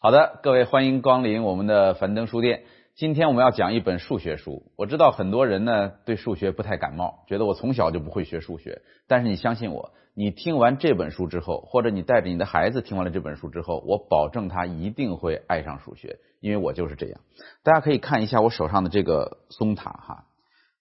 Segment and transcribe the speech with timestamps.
[0.00, 2.62] 好的，各位欢迎光临我们的樊登书店。
[2.94, 4.70] 今天我们要讲一本数学书。
[4.76, 8.82] 我知道很多人呢对数学不太感冒，觉得我从小就不会学数学。
[9.08, 17.20] 但是你相信我，你听完这本书之后，或者你带着你的孩子听完了这本书之后，我保证他一定会爱上数学，因为我就是这样。
[17.64, 20.26] 大家可以看一下我手上的这个松塔哈，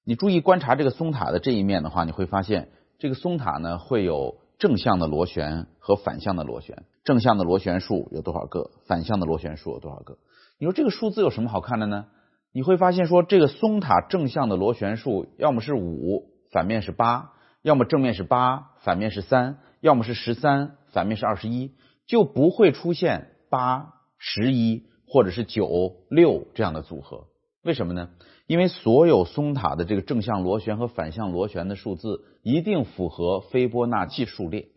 [0.06, 6.84] 你注意观察这个松塔的这一面的话，你会发现这个松塔呢会有正向的螺旋和反向的螺旋。
[7.08, 8.70] 正向的螺旋数有多少个？
[8.86, 10.18] 反向的螺旋数有多少个？
[10.60, 12.08] 你说这个数字有什么好看的呢？
[12.52, 21.72] 你会发现说，这个松塔正向的螺旋数要么是五，反面是八；要么正面是八，反面是三；要么是十三，反面是二十一，
[22.08, 27.28] 就不会出现八、十一或者是九、六这样的组合。
[27.64, 28.10] 为什么呢？
[28.48, 34.68] 因为所有松塔的这个正向螺旋和反向螺旋的数字一定符合斐波那契数列。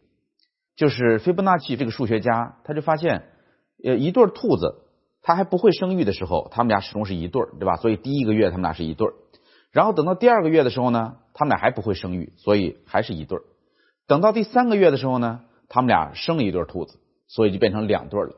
[0.81, 3.25] 就是斐波那契这个数学家，他就发现，
[3.84, 4.77] 呃，一对兔子，
[5.20, 7.77] 它还不会生育的时候，他们俩始终是一对儿，对吧？
[7.77, 9.12] 所以第一个月他们俩是一对儿。
[9.73, 13.42] 然后等到第二个月的时候呢，他们俩还不会生育，所以还是一对儿。
[14.06, 18.36] 等到第三个月的时候呢，他们俩生了一对兔子，所以就变成两对了。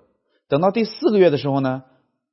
[0.48, 1.85] 等到第四个月的时候呢，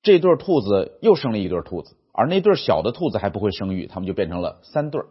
[0.02, 5.05] 这对兔子又生了一对兔子，而那对小的兔子还不会生育，他们就变成了三对儿。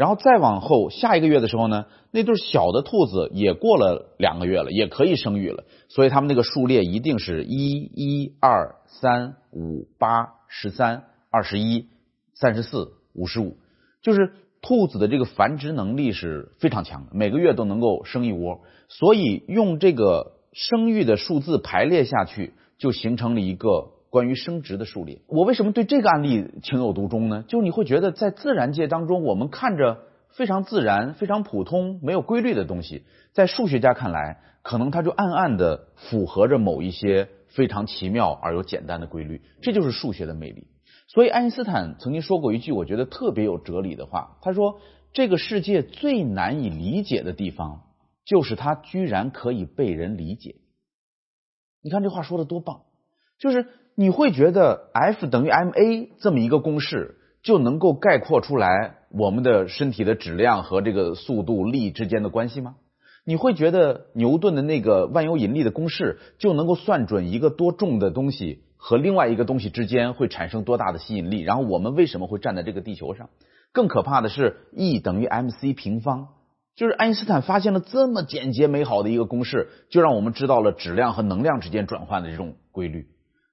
[0.00, 11.88] 然后再往后下一个月的时候呢，那对小的兔子也过了两个月了，也可以生育了，所以他们那个数列一定是一、一、二、三、五、八、十三、二十一、
[12.32, 13.58] 三十四、五十五，
[14.00, 23.90] 就是兔子的这个繁殖能力是非常强的，每个月都能够生一窝，所以用这个生育的数字排列下去，就形成了一个。
[24.10, 27.44] 关于生殖的数列，我为什么对这个案例情有独钟呢？
[27.46, 39.42] 就是你会觉得在自然界当中，我们看着非常自然、非常普通、没有规律的东西，在数学家看来，可能它就暗暗的符合着某一些非常奇妙而又简单的规律。
[39.62, 40.66] 这就是数学的魅力。
[41.06, 44.80] 所以爱因斯坦曾经说过一句我觉得特别有哲理的话，他说
[45.14, 47.82] ：“这个世界最难以理解的地方，
[48.24, 50.56] 就是它居然可以被人理解。”
[51.80, 52.82] 你看这话说的多棒，
[53.38, 53.68] 就是。
[53.94, 62.76] 你会觉得 F 等于 ma 这么一个公式就能够概括出来我们的身体的质量和这个速度力之间的关系吗？
[63.24, 71.42] 你会觉得牛顿的那个万有引力的公式就能够算准一个多重的东西和另外一个东西之间会产生多大的吸引力？
[71.42, 73.28] 然后我们为什么会站在这个地球上？
[73.72, 76.28] 更可怕的是 E 等于 mc 平方，
[76.74, 83.06] 就是爱因斯坦发现了这么简洁美好的一个公式，就让我们知道了质量和能量之间转换的这种规律。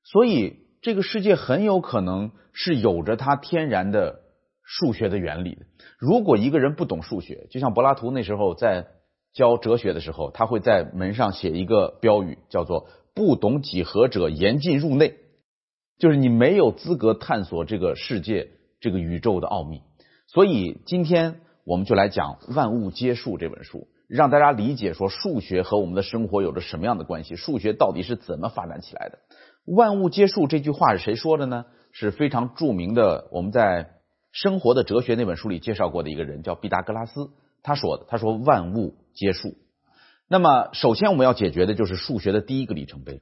[0.09, 4.21] 所以，这个世界很有可能是有着它天然的
[4.63, 5.65] 数学的原理的。
[5.97, 8.87] 如果一个人不懂数学，就像柏拉图那时候在
[9.33, 15.15] 教哲学的时候，他会在门上写一个标语，叫做“不懂几何者严禁入内”，
[15.99, 19.81] 就是你没有资格探索这个世界、这个宇宙的奥秘。
[20.27, 29.19] 所以，今天我们就来讲《万物皆数》这本书，让大家理解说数学和我们的生活有着什么样的关系，数学到底是怎么发展起来的。
[29.67, 31.65] 万物皆数这句话是谁说的呢？
[31.91, 33.83] 是非常著名的，我们在
[34.31, 37.31] 《生活的哲学》那本书里介绍过的一个人，叫毕达哥拉斯。
[37.63, 39.55] 他说的，他说万物皆数。
[40.29, 43.21] 那么，首先我们要解决的就是数学的第一个里程碑。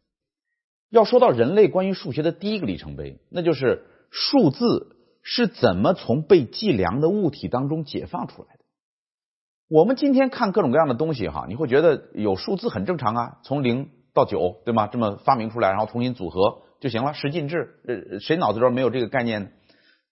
[0.91, 8.59] 要说到人类关于数学的第一个里程碑，那就是数字是怎么从被计量的物体当中解放出来的。
[9.67, 13.89] 我们今天看各种各样的东西，哈，你会觉得有数字很正常啊，从零。
[14.16, 14.88] 到九对吗？
[14.88, 17.14] 这么发明出来，然后重新组合就行了。
[17.14, 19.50] 十进制，呃，谁脑子中没有这个概念呢？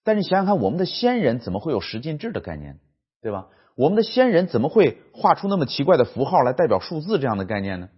[0.04, 2.78] 但是想想看，我们的先人怎么会有十进制的概念，
[3.22, 3.48] 对吧？
[3.76, 7.88] 我们的先人怎么会画出那么奇怪的符号来代表数字这样的概念呢？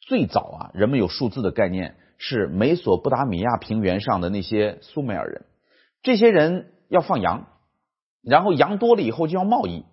[0.00, 5.44] 最早啊，人们有数字的概念是美索不达米亚平原上的那些苏美尔人，
[6.02, 7.46] 这些人要放羊，
[8.24, 9.84] 然后羊多了以后就要贸易。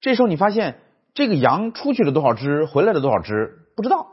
[0.00, 0.78] 这时候你发现
[1.12, 4.06] 这个羊出去了多少只，回来了多少只，不知道。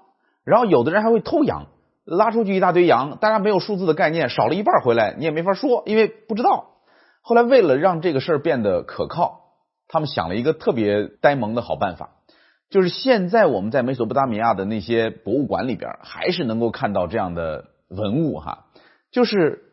[0.48, 1.68] 然后有的人还会偷羊，
[2.06, 6.70] 拉出去一大堆羊，大家没有数字的概念，少了一半回来，你也没法说，因为不知道。
[7.22, 9.42] 后来为了让这个事儿变得可靠，
[9.90, 12.12] 他们想了一个特别呆萌的好办法，
[12.70, 18.68] 就是现在我们在美索不达米亚的那些博物馆里边，还是能够看到这样的文物哈，
[19.12, 19.64] 就是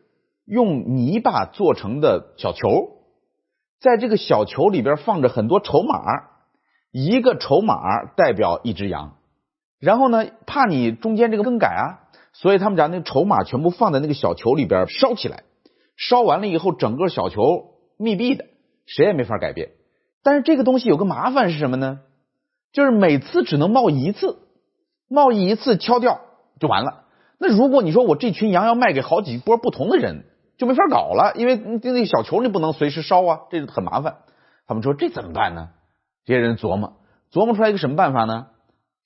[0.45, 2.67] 用泥巴做成的小球，
[3.79, 6.01] 在这个小球里边放着很多筹码，
[6.91, 9.14] 一个筹码代表一只羊。
[9.85, 11.85] 然后呢，怕你中间这个更改啊，
[12.33, 15.43] 所以他们把那个筹码全部放在那个小球里边烧起来，
[15.95, 18.45] 烧完了以后，整个小球密闭的，
[18.87, 19.69] 谁也没法改变。
[20.23, 21.99] 但是这个东西有个麻烦是什么呢？
[22.73, 24.39] 就是每次只能冒一次，
[25.07, 26.19] 冒一次敲掉
[26.59, 27.03] 就完了。
[27.37, 30.25] 那如果你说我这群羊要卖给好几波不同的人，
[30.57, 34.15] 就没法搞了，因为那个小球你不能随时烧啊，这很麻烦。
[34.65, 35.69] 他们说这怎么办呢？
[36.25, 36.93] 这些人琢磨
[37.31, 38.47] 琢磨出来一个什么办法呢？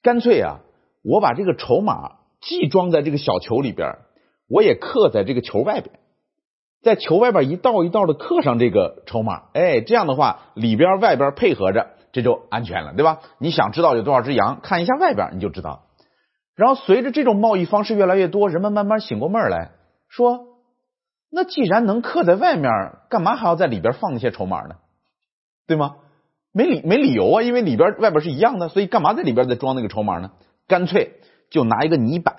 [0.02, 0.62] 干脆啊，
[1.04, 3.98] 我把这个筹码既装在这个小球里边，
[4.50, 6.00] 我也刻在这个球外边，
[6.82, 9.44] 在球外边一道一道的刻上这个筹码。
[9.54, 13.20] 哎，这样的话里边外边配合着，这就安全了，对吧？
[13.38, 15.84] 你想知道有多少只羊，看一下外边你就知道。
[16.56, 19.72] 然后随着这种贸易方式越来越多，人们慢慢醒过闷儿来
[20.10, 20.48] 说
[21.32, 22.70] ：“那既然能刻在外面，
[23.10, 24.76] 干嘛还要在里边放一些筹码呢？
[25.68, 25.96] 对吗？
[26.52, 30.32] 没理没理由啊，因为里边外边是一样的，所以干嘛在里边再装那个筹码呢？
[30.70, 31.20] 干脆
[31.50, 32.38] 就拿一个泥板，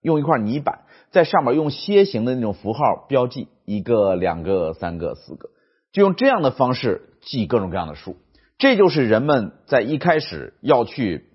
[0.00, 5.50] 用一块泥板在上面用楔形的那种符号标记一个、两个、三个、四个，
[5.92, 8.16] 就用这样的方式记各种各样的数。
[8.56, 11.28] 这就是人们在一开始要去。”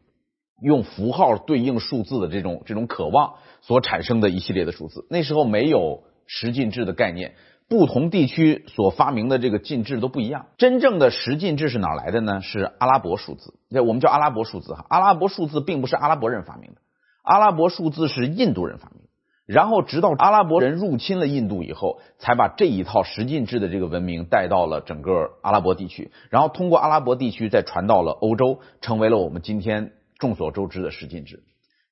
[0.61, 7.35] 用符号对应数字的这种这种渴望所产生的一系列的数字，那时候没有十进制的概念，
[7.69, 10.47] 不同地区所发明的这个进制都不一样。
[10.57, 12.41] 真正的十进制是哪来的呢？
[12.41, 14.85] 是阿拉伯数字，那我们叫阿拉伯数字哈。
[14.89, 16.81] 阿拉伯数字并不是阿拉伯人发明的，
[17.23, 19.03] 阿拉伯数字是印度人发明，
[19.45, 29.93] 然后直到阿拉伯人入侵了印度以后，才把这一套十进制的这个文明带到了整个阿拉伯地区，然后通过阿拉伯地区再传到了欧洲，成为了我们今天。
[30.19, 31.43] 众所周知的十进制，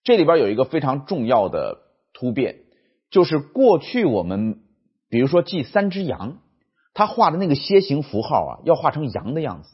[0.03, 1.77] 这里边有一个非常重要的
[2.11, 2.57] 突变，
[3.09, 4.59] 就是过去我们
[5.09, 6.37] 比如说记三只羊，
[6.93, 9.69] 他画的那个楔形符号啊，要画成羊的样子，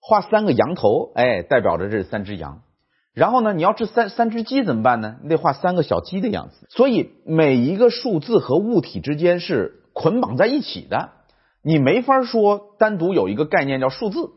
[0.00, 2.62] 画三个羊头，哎，代表着这三只羊。
[3.14, 5.16] 然后呢，你要这三三只鸡怎么办呢？
[5.22, 6.66] 你得画三个小鸡的样子。
[6.70, 11.10] 所以每一个数字和物体之间是捆绑在一起的，
[11.62, 14.30] 你没法说单独有一个概念叫数字。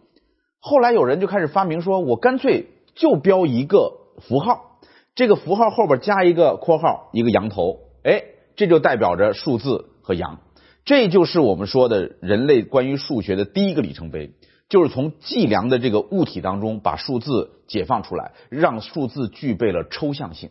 [0.60, 2.68] 后来有人就开始发明说，我干脆。
[2.94, 4.80] 就标一个符号，
[5.16, 8.22] 这个符号后边加一个括号，一个羊头，哎，
[8.58, 10.40] 这就代表着数字和羊。
[10.86, 14.32] 这就是我们说的人类关于数学的第一个里程碑，
[14.70, 20.50] 就是从计量的这个物体当中把数字解放出来，让数字具备了抽象性。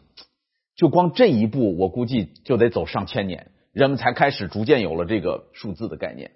[0.76, 6.30] 就光这一步，我估计就得走上千年，人们才开始逐渐有了这个数字的概念。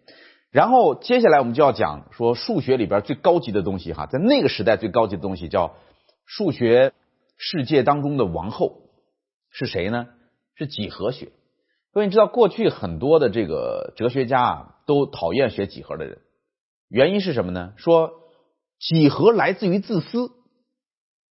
[0.50, 5.74] 然后接下来我们就要讲说数学里边最高级的东西哈，在那个时代最高级的东西叫。
[6.26, 6.94] 数学
[7.36, 8.88] 世界当中的王后
[9.50, 10.06] 是谁呢？
[10.54, 11.28] 是几何学。
[11.94, 16.18] 各位，你知道过去很多的这个哲学家啊，都讨厌学几何的人，
[16.88, 17.72] 原因是什么呢？
[17.76, 18.14] 说
[18.80, 20.32] 几何来自于自私。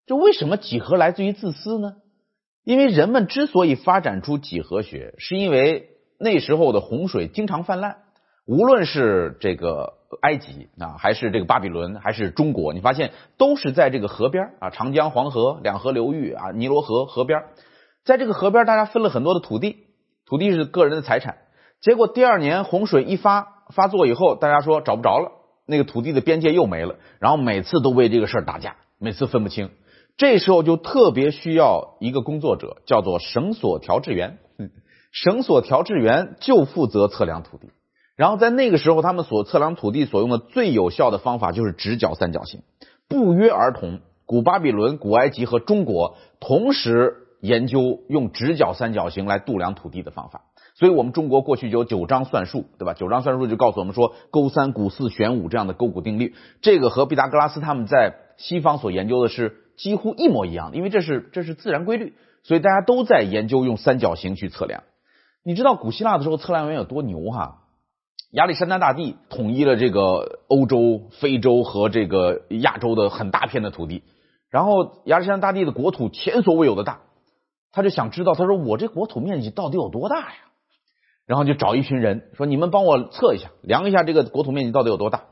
[0.05, 1.95] 这为什么几何来自于自私呢？
[2.63, 7.97] 因为人们之所以发展出几何学，是因为那时候的洪水经常泛滥。
[8.45, 17.43] 无论是这个埃及啊，还是这个巴比伦，还是中国，你发现都是在这个河边啊，长江、黄河两河流域啊，尼罗河河边，
[18.05, 19.87] 在这个河边，大家分了很多的土地，
[20.25, 21.37] 土地是个人的财产。
[21.81, 25.31] 结果第二年洪水一发发作以后，大家说找不着了，
[25.65, 29.69] 那个土地的边界又没了，然后每次都为这个事儿打架，每次分不清。
[30.15, 34.37] 这时候就特别需要一个工作者，叫做绳索调制员。
[35.11, 37.69] 绳索调制员就负责测量土地。
[38.15, 42.61] 然后在那个时候，他们所测量土地所用的最有效的方法就是直角三角形，
[43.07, 50.43] 不约而同，古巴比伦、古埃及和中国同时研究用直角三角形来度量土地的方法。
[50.75, 52.93] 所以我们中国过去有九章算术，对吧？
[52.93, 64.83] 九章算术就告诉我们说，勾三、股四、旋五这样的勾股定律，这个和毕达哥拉斯他们在西方所研究的是几乎一模一样的，因为这是这是自然规律，所以大家都在研究用三角形去测量。
[65.43, 67.59] 你知道古希腊的时候测量员有多牛哈？
[68.31, 74.01] 亚历山大大帝统一了这个欧洲、非洲和这个亚洲的很大片的土地，
[74.49, 77.01] 然后亚历山大大帝的国土前所未有的大，
[77.73, 80.35] 他就想知道，他说我这国土面积到底有多大呀？
[81.25, 85.23] 然后就找一群人说，你们帮我测一下，量一下这个国土面积到底有多大？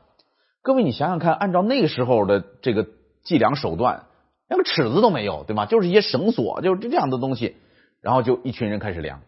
[0.60, 2.86] 各位，你想想看，按照那个时候的这个
[3.22, 4.06] 计量手段，
[4.48, 5.66] 连个尺子都没有，对吗？
[5.66, 7.56] 就是一些绳索，就是这样的东西，
[8.00, 9.20] 然后就一群人开始量，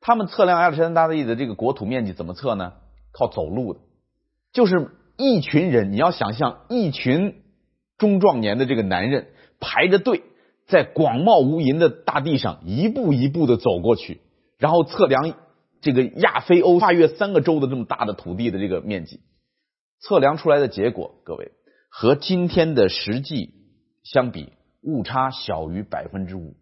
[0.00, 2.74] 他们测量亚历山大大的这个国土面积怎么测呢？
[3.12, 3.80] 靠走路的，
[4.52, 5.92] 就是一群人。
[5.92, 7.42] 你要想象一群
[7.96, 9.28] 中壮年的这个男人
[9.60, 10.22] 排着队，
[10.68, 14.20] 在广袤无垠的大地上一步一步的走过去，
[14.58, 15.34] 然后测量
[15.80, 19.20] 这个亚非欧跨越三个州的这么大的土地的这个面积，
[19.98, 21.52] 测量出来的结果，各位
[21.88, 23.54] 和今天的实际
[24.04, 26.54] 相比，误差小于百分之五。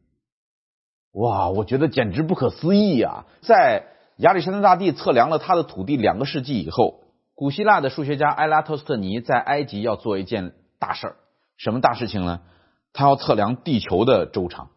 [1.13, 3.27] 哇，我觉得简直不可思议啊！
[3.41, 3.87] 在
[4.19, 7.01] 亚历山大大帝测量了他的土地两个世纪以后，
[7.35, 11.17] 古希腊的数学家埃拉托斯特尼在埃及要做一件大事儿，
[11.57, 12.43] 什么大事情呢？
[12.97, 14.71] 他要测量地球的周长。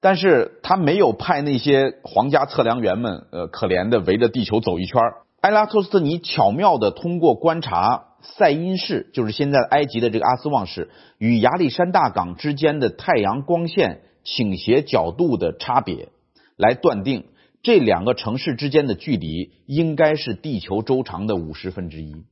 [0.00, 5.00] 但是他没有派那些皇家测量员们，呃，可怜的围着地球走一圈
[5.40, 16.08] 埃拉托斯特尼巧妙的通过观察塞因市，就是现在埃及的这个阿斯旺市与亚历山大港之间的太阳光线倾斜角度的差别，
[16.56, 17.26] 来断定
[17.62, 22.24] 这两个城市之间的距离应该是地球周长的五十分之一。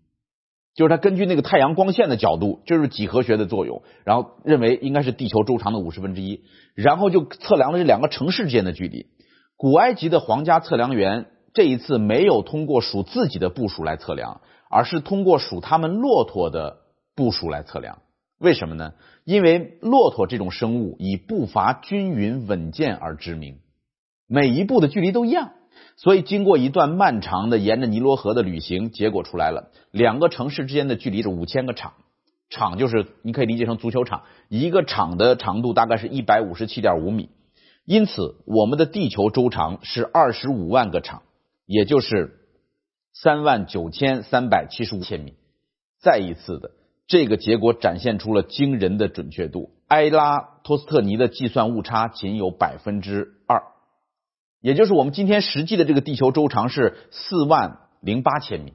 [0.74, 9.06] 就是他根据那个太阳光线的角度，就是几何学的作用，然后认为应该是地球周长的五十分之一，然后就测量了这两个城市之间的距离。
[9.56, 16.78] 古埃及的皇家测量员这一次没有通过数自己的步数来测量，而是通过数他们骆驼的
[17.14, 17.98] 步数来测量。
[18.38, 18.94] 为什么呢？
[19.24, 23.58] 因为骆驼这种生物以步伐均匀稳健而知名，
[24.26, 25.52] 每一步的距离都一样。
[25.96, 31.92] 所以，经过一段漫长的沿着尼罗河的旅行，结果出来了，两个城市之间的距离是五千个场，
[32.48, 37.28] 场就是你可以理解成足球场，一个场的长度大概是一百五十七点五米，
[37.84, 41.22] 因此我们的地球周长是二十五万个场，
[41.66, 42.40] 也就是
[43.12, 45.34] 三万九千三百七十五千米。
[46.00, 46.72] 再一次的，
[47.06, 53.34] 这个结果展现出了惊人的准确度，埃拉托斯特尼的计算误差仅有百分之。
[54.62, 58.72] 也就是我们今天实际的这个地球周长是四万零八千米，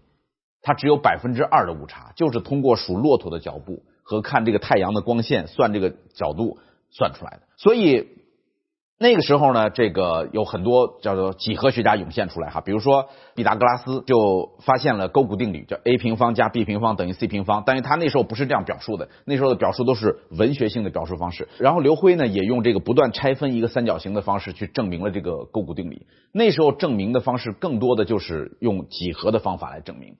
[0.61, 6.59] 它只有百分之二的误差，就是通过数骆驼的脚步和看这个太阳的光线算这个角度
[6.91, 8.16] 算出来的，所以。
[8.99, 21.47] 那个时候呢，这个有很多叫做几何学家涌现出来哈，比如说毕达哥拉斯就发现了勾股定理，叫 a 平方加 b 平方等于 c 平方，但是他那时候不是这样表述的，那时候的表述都是文学性的表述方式。
[21.59, 26.07] 然后刘辉呢也用这个不断拆分一个三角形的方式去证明了这个勾股定理。
[26.31, 30.15] 那时候证明的方式更多的就是用几何的方法来证明。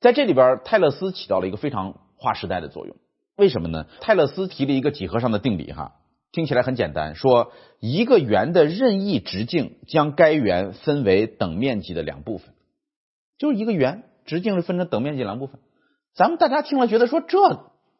[0.00, 2.96] 在这里边，泰勒斯起到了一个非常划时代的作用。
[3.36, 3.84] 为什么呢？
[4.00, 5.92] 泰勒斯提了一个几何上的定理哈。
[6.34, 12.54] 听起来很简单，说一个圆的任意直径将该圆分为等面积的两部分，
[13.38, 15.60] 就是一个圆直径是分成等面积两部分。
[16.12, 17.38] 咱们大家听了觉得说这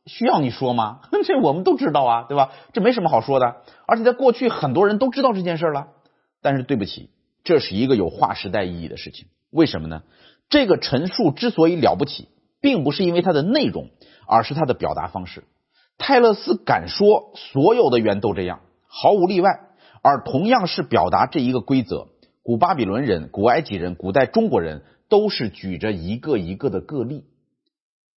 [0.06, 1.02] 需要你说吗？
[1.24, 2.50] 这我们都知道啊，对吧？
[2.72, 3.62] 这没什么好说的。
[3.86, 5.90] 而且在过去很多人都知道这件事了。
[6.42, 7.10] 但是对不起，
[7.44, 9.28] 这是一个有划时代意义的事情。
[9.50, 10.02] 为什么呢？
[10.48, 12.26] 这个陈述之所以了不起，
[12.60, 13.90] 并不是因为它的内容，
[14.26, 15.44] 而是它的表达方式。
[15.98, 19.60] 泰勒斯敢说所有的圆都这样，毫无例外，
[20.02, 22.08] 而同样是表达这一个规则。
[22.42, 27.24] 古巴比伦人、古埃及人、古代中国人都是举着一个一个的个例，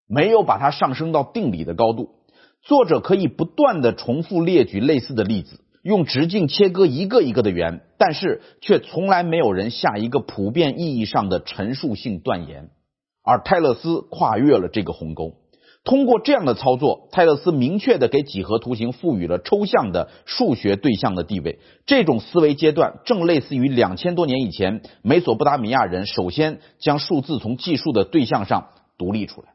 [0.07, 2.15] 没有把它上升到定理的高度。
[2.62, 12.69] 作者可以不断的重复列举类似的例子，用直径切割一个一个的圆，但是却从来没有人下一个普遍意义上的陈述性断言，
[13.24, 15.36] 而泰勒斯跨越了这个鸿沟。
[15.84, 21.60] 通过这样的操作，泰勒斯明确的给几何图形赋予了抽象的数学对象的地位。
[21.86, 29.48] 这种思维阶段正类似于两千多年以前，美索不达米亚人首先将数字从计数的对象上独立出来。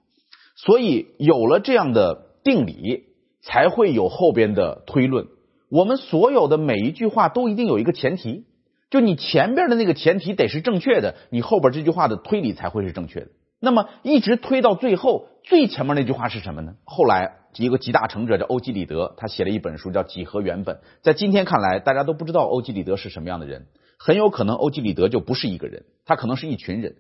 [0.57, 3.05] 所以有了这样的定理，
[3.43, 5.27] 才会有后边的推论。
[5.69, 8.45] 我们所有的每一句话都一定有一个前提，
[8.91, 13.29] 就你前边的那个前提得是正确的，你后边这句话的推理才会是正确的。
[13.65, 16.75] 那么一直推到最后，最前面那句话是什么呢？
[16.83, 20.77] 后来一个集大成者叫欧几里得，他写了一本书叫《几何原本》。
[21.01, 23.69] 在今天看来，大家都不知道欧几里得是什么样的人，
[24.01, 26.97] 很有可能欧几里得就不是一个人，他可能是一群人。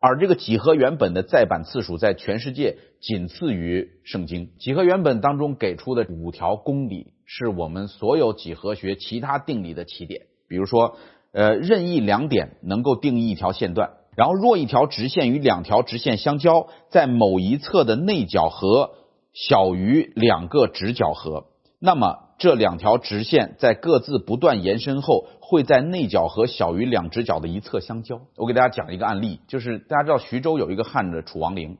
[0.00, 4.46] 而这个《几何原本》的再版次数在全世界仅次于《圣经》。
[4.58, 10.26] 《几何原本》当中给出的五条公理，是我们所有几何学其他定理的起点。
[10.46, 10.98] 比如说，
[11.32, 13.92] 呃，任意两点能够定义一条线段。
[14.14, 18.90] 然后，若一条直线与两条直线相交，在某一侧的内角和
[19.32, 21.46] 小于两个直角和，
[21.78, 28.20] 那么这两条直线在各自不断延伸后，会在内角和小于两直角的一侧相交。
[28.36, 31.78] 我给大家讲一个案例，就是大家知道徐州有一个汉的楚王陵，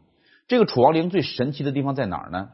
[0.49, 2.49] 这个楚王陵最神奇的地方在哪儿呢？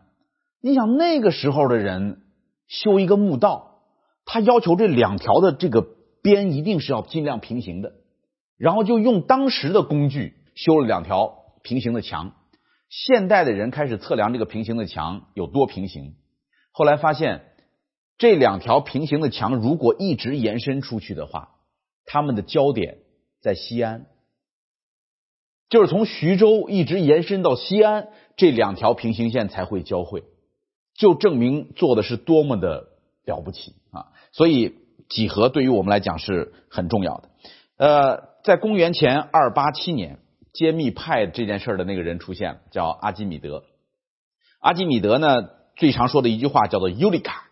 [0.61, 2.23] 你想那个时候的人
[2.66, 3.78] 修一个墓道，
[4.25, 5.87] 他要求这两条的这个
[6.20, 7.92] 边一定是要尽量平行的。
[8.58, 12.34] 然后就用当时的工具修了两条平行的墙。
[12.90, 16.14] 现代的人开始测量这个平行的墙有多平行，
[16.72, 17.44] 后来发现
[18.16, 21.50] 这两条平行的墙如果一直延伸出去的话，
[22.06, 22.98] 它们的交点
[23.42, 24.06] 在西安，
[25.68, 30.24] 就是从徐州一直延伸到西安，这两条平行线才会交汇，
[30.94, 32.88] 就证明做的是多么的
[33.26, 34.06] 了不起啊！
[34.32, 34.76] 所以
[35.10, 37.28] 几何对于我们来讲是很重要的，
[37.76, 38.28] 呃。
[38.49, 40.21] 在公元前二八七年，
[40.55, 43.62] 揭秘派这件事的那个人出现了，叫阿基米德。
[44.59, 47.43] 阿基米德呢，最常说的一句话叫做尤里卡。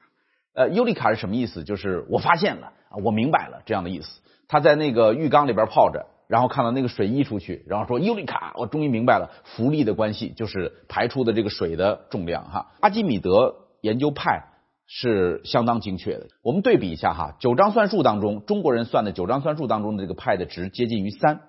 [0.54, 1.64] 呃，尤里卡是什么意思？
[1.64, 2.72] 就是我发现了，
[3.04, 4.22] 我明白了这样的意思。
[4.48, 12.72] 他在那个浴缸里边泡着，然后看到那个水溢出去，然后说尤里卡，我终于明白了浮力的关系，就是排出的这个水的重量哈。
[12.80, 14.44] 阿基米德研究派
[14.86, 16.28] 是相当精确的。
[16.42, 21.40] 我们对比一下哈，九章算术当中，中国人算的九章算术当中的这个派的值接近于三，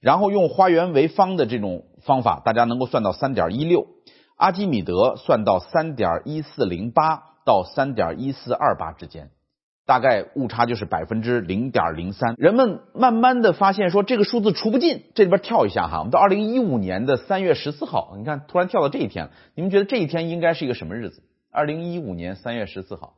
[0.00, 3.86] 然后用花园为方的这种方法，大家能够算到三点一六。
[4.36, 9.30] 阿基米德算到三点一四零八到三点一四二八之间，
[9.86, 12.34] 大概误差就是百分之零点零三。
[12.36, 21.22] 人们慢慢的发现说这个数字除不尽，这里边跳一下哈，我们到二零一五年的三月十四号，你看突然跳到这一天，你们觉得这一天应该是一个什么日子？
[21.54, 23.12] 二零一五年三月十四号，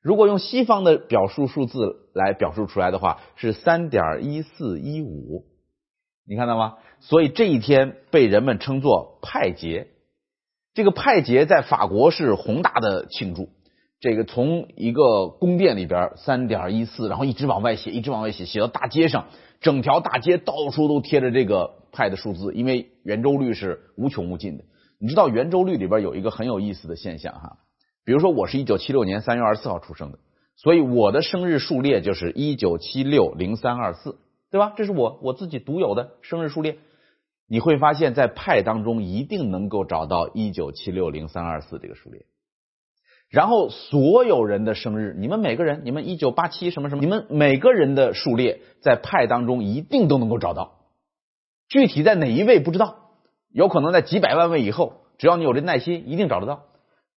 [0.00, 5.44] 如果用西方的表述数字来表述出来的话，是三点一四一五，
[6.26, 6.76] 你看到吗？
[7.00, 9.88] 所以这一天被人们称作派节。
[10.72, 13.50] 这个派节在法国是宏大的庆祝，
[14.00, 19.26] 这个从一个宫殿里边三点一四，然后一直往外写，一直往外写，写到大街上，
[19.60, 24.64] 整条大街到处都贴着这个派的数字，因为圆周率是无穷无尽的。
[24.98, 27.58] 你知道圆周率里边有一个很有意思的现象哈，
[28.04, 30.18] 比如说我是一九七六年三月二十四号出生的，
[30.56, 34.18] 所以我的生日数列就是一九七六零三二四，
[34.50, 34.72] 对吧？
[34.76, 36.78] 这是我我自己独有的生日数列。
[37.50, 42.26] 你会发现在派当中一定能够找到一九七六零三二四这个数列，
[43.30, 50.80] 然后所有人的生日，你们每个人，你们一九八七什么什么，你们每个人的数列在派当中一定都能够找到，
[51.70, 53.07] 具体在哪一位不知道，
[53.52, 56.64] 有可能在几百万位以后，只要你有这耐心，一定找得到。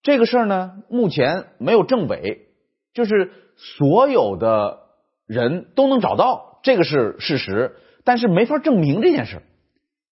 [0.04, 2.48] 这个事儿呢，目前没有证伪，
[2.94, 4.80] 就是所有的
[5.28, 9.42] 人都能找到，这个是事实，但是没法证明这件事。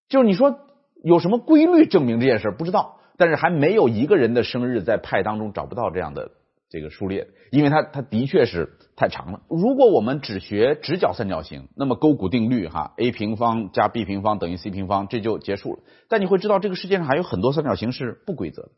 [0.07, 0.59] 就是你说
[1.03, 6.31] 有什么规律证明这件事不知道，但是还没有一个人的生日在派当中找不到这样的
[6.69, 9.41] 这个数列，因为它它的确是太长了。
[9.49, 15.79] 如果我们只学直角三角形，那么勾股定律哈，a 平方加 b 平方等于 c 平方，这就结束了。
[16.07, 18.69] 但你会知道这个世界上还有很多三角形是不规则的，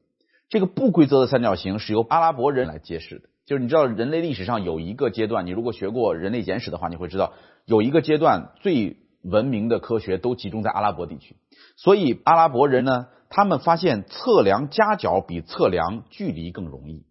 [0.49, 3.29] 这个不规则的三角形是由阿拉伯人来揭示的。
[3.45, 7.33] 就是你知道人类历史上有一个阶段，你如果学过人类简史的话，你会知道
[7.65, 8.97] 有一个阶段最。
[9.23, 11.35] 文明的科学都集中在阿拉伯地区，
[11.75, 17.03] 所以阿拉伯人呢，他们发现测量夹角比测量距离更容易。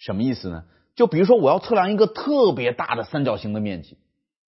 [0.00, 0.64] 什么意思呢？
[0.96, 3.96] 就比如说我要测量一个特别大的三角形的面积，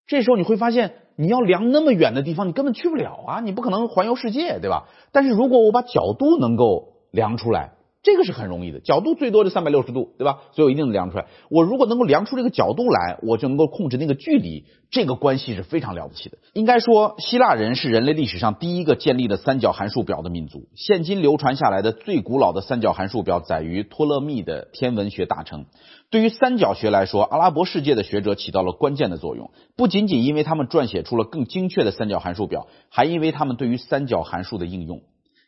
[0.08, 4.88] 这时候你会发现你要量那么远的地方，你根本去不了啊，你不可能环游世界，对吧？
[5.12, 7.74] 但是如果我把角度能够量出来。
[8.02, 10.40] 这个是很容易的，角度最多就三百六十度，对吧？
[10.54, 11.26] 所以我一定能量出来。
[11.50, 14.64] 我如果能够量出这个角度来，我就能够控制那个距离。
[14.90, 16.36] 这个关系是非常了不起的。
[16.52, 20.66] 应该说，希腊人是人类历史上第一个建立的三角函数表的民族。
[20.74, 25.66] 现今流传下来的最古老的三角函数表载于托勒密的天文学大成。
[26.10, 35.02] 对于三角学来说，阿拉伯世界的学者起到了关键的作用，不仅仅因为他们撰写出了更精确的三角函数表，还因为他们对于三角函数的应用。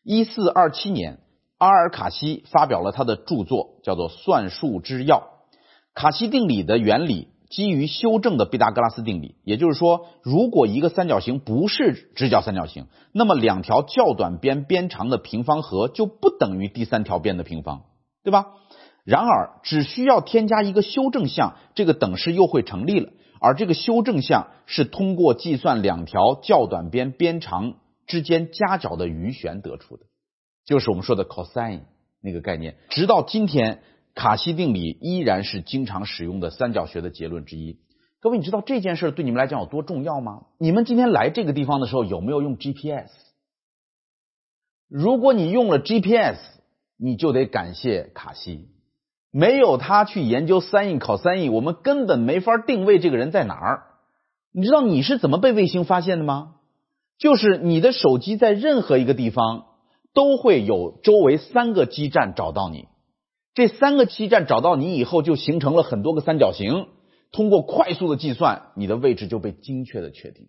[0.04, 1.18] 一四二七年。
[1.64, 5.18] 阿尔卡西发表了他的著作，叫做《算术之要》。
[5.94, 17.84] 卡西定理的原理基于修正的毕达哥拉斯定理，也就是说，如果一个三角形不是直角三角形，那么两条较短边边长的平方和就不等于第三条边的平方，
[18.22, 18.46] 对吧？
[19.04, 23.10] 然而，只需要添加一个修正项，这个等式又会成立了。
[23.40, 27.74] 而这个修正项是通过计算两条较短边边长
[28.06, 30.04] 之间夹角的余弦得出的。
[30.64, 31.80] 就是我们说的 cosine
[32.20, 33.82] 那个概念，直到今天，
[34.14, 37.78] 卡西定理依然是经常使用的三角学的结论之一。
[38.20, 40.46] 各位，你知道这件事对你们来讲有多重要吗？
[40.58, 43.10] 你们今天来这个地方的时候有没有用 GPS？
[44.88, 46.38] 如果你用了 GPS，
[46.96, 48.68] 你就得感谢卡西，
[49.30, 53.82] 没有他去研究 sin cosine，我们根本没法定位这个人在哪儿。
[54.50, 56.54] 你知道你是怎么被卫星发现的吗？
[57.18, 59.66] 就是你的手机在任何一个地方。
[60.14, 62.86] 都会有周围三个基站找到你，
[63.52, 66.86] 这三个基站找到你以后，就形成了很多个三角形。
[67.32, 70.46] 通过快速的计算，你的位置就被精确的确定。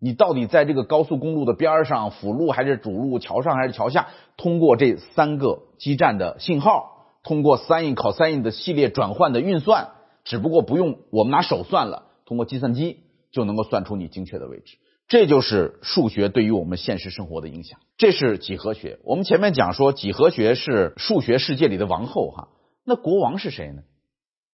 [0.00, 4.08] 你到底在这个高速公路的边上、辅路还是主路、桥上还是桥下？
[4.38, 9.92] 通过这三个基站的信号，通过 sin、cos 的系列转换的运算，
[10.24, 14.78] 只不过不用我们拿手算了，通过计算机就能够算出你精确的位置。
[15.08, 17.78] 这就是数学对于我们现实生活的影响。
[17.96, 18.98] 这是几何学。
[19.04, 22.48] 我们前面讲说，几何学是数学世界里的王后哈。
[22.84, 23.82] 那国王是谁呢？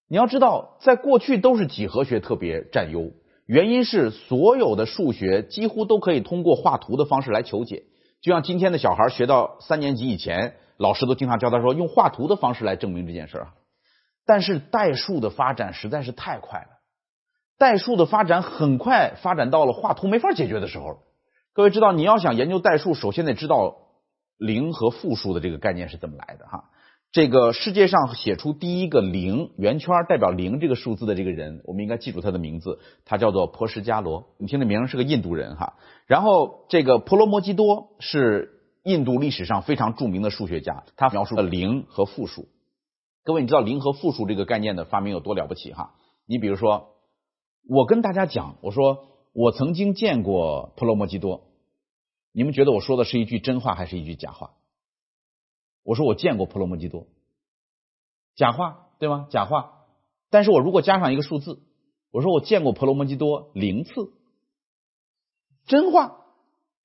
[0.07, 3.11] 你要知道，在过去都是几何学特别占优，
[3.45, 7.83] 原因是所有的数学几乎都可以通过画图的方式来求解。
[8.21, 13.47] 就像今天的小孩学到三年级以前，老师都经常教他说，用画图的方式来证明这件事儿。
[14.25, 16.67] 但是代数的发展实在是太快了，
[17.57, 20.99] 代数的发展很快发展到了画图没法解决的时候。
[21.53, 23.75] 各位知道，你要想研究代数，首先得知道
[24.37, 26.69] 零和负数的这个概念是怎么来的哈。
[27.11, 34.29] 这个世界上写出第一个零圆圈代表零这个数字的这个人，我们应该记住他的名字，他叫做婆什迦罗。
[34.37, 35.73] 你听这名是个印度人哈。
[36.07, 42.47] 然后这个婆罗摩基多是印度历史上非常著名的数学家，他描述了零和负数。
[43.25, 45.95] 各位，你知道零和负数这个概念的发明有多了不起哈？
[46.25, 46.93] 你比如说，
[47.67, 51.47] 我跟大家讲，我说我曾经见过婆罗摩基多，
[52.31, 54.51] 你们觉得我说的是一句真话还是一句假话？
[55.83, 57.07] 我说我见过婆罗摩基多，
[58.35, 59.27] 假话对吗？
[59.29, 59.77] 假话。
[60.29, 61.59] 但是我如果加上一个数字，
[62.11, 64.13] 我说我见过婆罗摩基多零次，
[65.65, 66.25] 真话，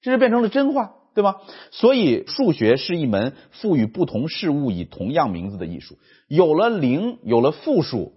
[0.00, 1.40] 这就变成了真话，对吗？
[1.70, 5.98] 所以数学是一门赋予不同事物以同样名字的艺术。
[6.26, 8.14] 有了零，有了负数，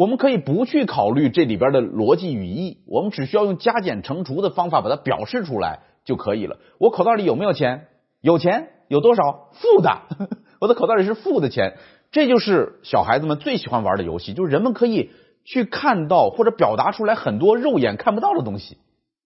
[0.00, 6.56] 我们可以不去考虑这里边的逻辑语义，我们只需要用加减乘除的方法把它表示出来就可以了。
[6.78, 7.86] 我口袋里有没有钱？
[8.22, 8.70] 有钱。
[8.88, 10.00] 有多少负的？
[10.58, 11.76] 我的口袋里是负的钱，
[12.12, 15.10] 这就是小孩子们最喜欢玩的游戏，就是人们可以
[15.44, 18.78] 去看到或者表达出来很多肉眼看不到的东西，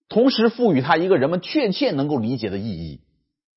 [0.09, 2.99] 同时赋予它一个人们确切能够理解的意义，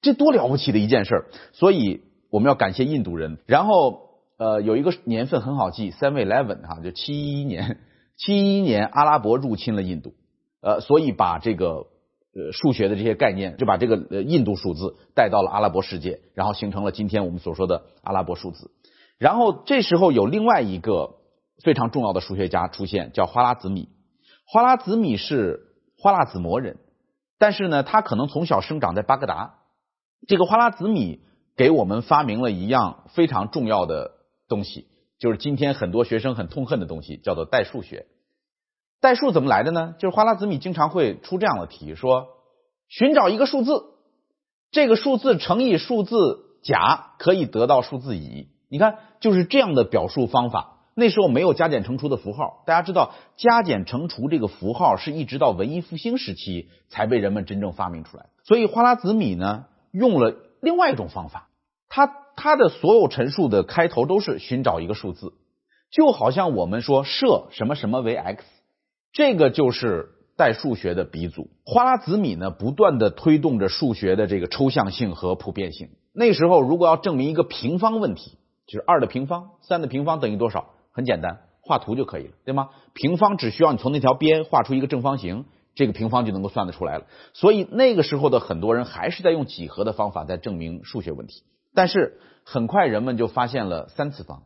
[0.00, 3.38] 这多了不起的一件事儿所以我们要感谢印度人。
[3.44, 4.07] 然后
[4.38, 7.80] 呃，有一个年份很好记，Seven Eleven 哈，就七一年，
[8.16, 10.14] 七一年阿拉伯入侵了印度，
[10.62, 11.88] 呃，所以把这个。
[12.36, 18.70] 呃，数学的这些概念就把这个呃印度数字带到了阿拉伯世界，然后形成了今天我们所说的阿拉伯数字。
[19.18, 21.16] 然后这时候有另外一个
[21.64, 23.88] 非常重要的数学家出现，叫花剌子米。
[24.46, 26.76] 花剌子米是花剌子模人，
[27.38, 29.54] 但是呢，他可能从小生长在巴格达。
[30.28, 31.20] 这个花剌子米
[31.56, 34.12] 给我们发明了一样非常重要的
[34.48, 34.86] 东西，
[35.18, 38.06] 就是今天很多学生很痛恨的东西，叫做代数学。
[39.00, 39.94] 代数怎么来的呢？
[39.98, 42.26] 就是花剌子米经常会出这样的题，说
[42.88, 43.84] 寻找一个数字，
[44.70, 48.48] 这个数字乘以数字甲可以得到数字乙。
[48.68, 50.74] 你看，就是这样的表述方法。
[50.94, 58.26] 那时候没有加减乘除的符号，大家知道加减乘除这个符号是一直到文艺复兴时期才被人们真正发明出来。
[58.42, 61.50] 所以花剌子米呢用了另外一种方法，
[61.88, 65.32] 他他的所有陈述的开头都是寻找一个数字，
[65.90, 68.44] 就好像我们说设什么什么为 x。
[69.12, 71.50] 这个就是代数学的鼻祖。
[71.66, 75.88] 花剌子米呢，不断的推动着数学的这个抽象性和普遍性。
[76.12, 82.68] 那时候，如果要证明一个平方问题，就是二的平方、三的平方等于多少，很简单，画图就可以了，对吗？
[82.92, 87.06] 平方只需要你从那条边画出一个正方形，这个平方就能够算得出来了。
[87.32, 91.42] 所以那个时候的很多人还是在用几何的方法在证明数学问题。
[91.74, 94.44] 但是很快人们就发现了三次方，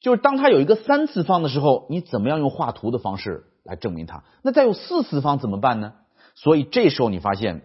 [0.00, 3.44] 就是当它有一个三次方的时候，你怎么样用画图的方式？
[3.64, 4.24] 来证明它。
[4.42, 5.94] 那再有四次方怎么办呢？
[6.34, 7.62] 所以这时候你发现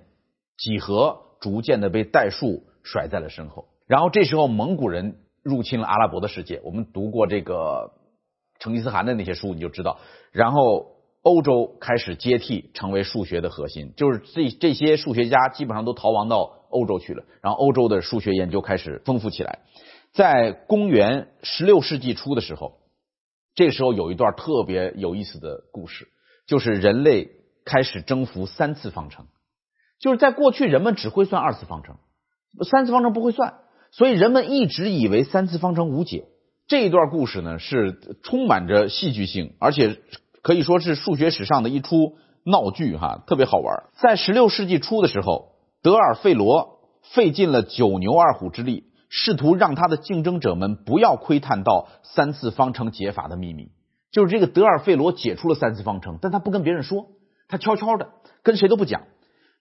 [0.57, 3.67] 几何逐渐的被代数甩在了身后。
[3.85, 6.61] 然后这时候蒙古人入侵了阿拉伯的世界。
[6.63, 7.91] 我们读过这个
[8.59, 9.99] 成吉思汗的那些书，你就知道。
[10.31, 10.87] 然后
[11.21, 17.23] 欧洲开始接替成为数学的核心，就是这这些数学家基本上都逃亡到欧洲去了。
[17.41, 19.59] 然后欧洲的数学研究开始丰富起来。
[20.11, 22.77] 在公元十六世纪初的时候。
[23.55, 26.07] 这时候有一段特别有意思的故事，
[26.47, 27.29] 就是人类
[27.65, 29.25] 开始征服三次方程。
[29.99, 31.97] 就是在过去，人们只会算二次方程，
[32.63, 33.55] 三次方程不会算，
[33.91, 36.23] 所以人们一直以为三次方程无解。
[36.67, 39.97] 这一段故事呢，是充满着戏剧性，而且
[40.41, 43.89] 可以说是数学史上的一出闹剧，哈，特别好玩。
[43.95, 45.48] 在十六世纪初的时候，
[45.81, 46.79] 德尔费罗
[47.13, 48.85] 费尽了九牛二虎之力。
[49.11, 53.71] 试图让他的竞争者们不要窥探到三次方程解法的秘密，
[54.11, 57.07] 就是这个德尔费罗解出了三次方程，但他不跟别人说，
[57.47, 58.09] 他悄悄的
[58.43, 59.01] 跟谁都不讲。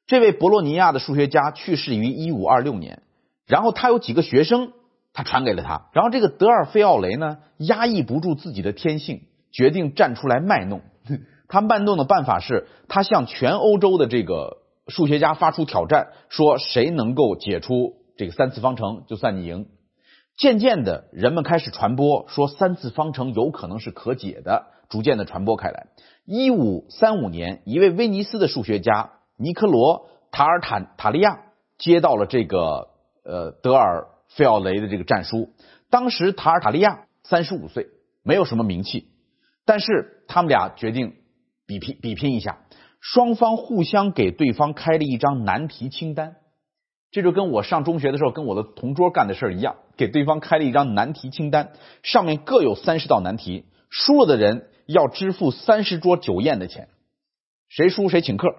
[0.07, 3.01] 这位博洛尼亚的数学家去世于一五二六年，
[3.47, 4.73] 然后他有几个学生，
[5.15, 5.89] 他传给了他。
[5.95, 10.83] 然后这个德尔费奥雷呢，压抑不住自己的天性，决定站出来卖弄。
[11.49, 14.58] 他卖弄的办法是，他向全欧洲的这个
[14.89, 17.95] 数学家发出挑战，说谁能够解出。
[18.17, 19.69] 这个三次方程就算你赢。
[20.37, 25.89] 渐渐的，人们开始传播说三次方程有可能是可解的，逐渐的传播开来。
[26.25, 31.41] 一五三五年，一位威尼斯的数学家尼科罗塔尔塔塔利亚
[31.77, 32.89] 接到了这个
[33.25, 35.51] 呃德尔费奥雷的这个战书。
[35.91, 37.89] 当时塔尔塔利亚三十五岁，
[38.23, 39.09] 没有什么名气，
[39.65, 41.15] 但是他们俩决定
[41.67, 42.59] 比拼比拼一下。
[43.01, 46.37] 双方互相给对方开了一张难题清单。
[47.11, 56.89] 这就跟我上中学的时候跟我的同桌干的事儿一样，给对方开了一张难题清单，上面各有三十道难题，输了的人要支付三十桌酒宴的钱，
[57.69, 58.57] 谁输谁请客。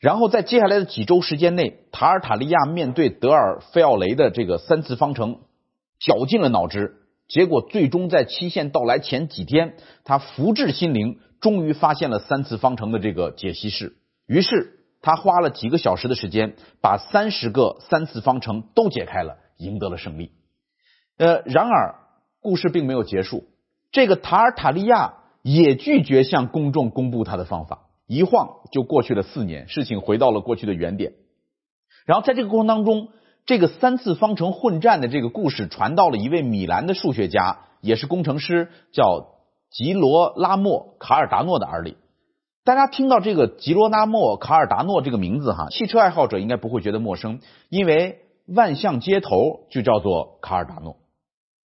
[0.00, 5.38] 然后在接下来的几周时间内，塔尔塔利亚面对德尔菲奥雷的这个三次方程，
[6.00, 6.96] 绞尽了脑汁，
[7.28, 13.98] 结果最终在期限到来前几天，他福至心灵，终于发现了三次方程的这个解析式。
[14.26, 20.32] 于是他花了几个小时的时间，把三十个三次方程都解开了，赢得了胜利。
[21.18, 21.96] 呃，然而
[22.40, 23.44] 故事并没有结束，
[23.92, 27.90] 这个塔尔塔利亚也拒绝向公众公布他的方法。
[28.06, 31.12] 一晃就过去了四年，事情回到了过去的原点。
[32.06, 33.08] 然后在这个过程当中，
[33.44, 39.33] 这个三次方程混战的这个故事传到了一位米兰的数学家，也是工程师，叫
[39.74, 41.96] 吉罗拉莫·卡尔达诺的耳里。
[42.64, 50.98] 大家听到这个吉罗拉莫·卡尔达诺这个名字，哈，汽车爱好者应该不会觉得陌生，因为万象接头就叫做卡尔达诺，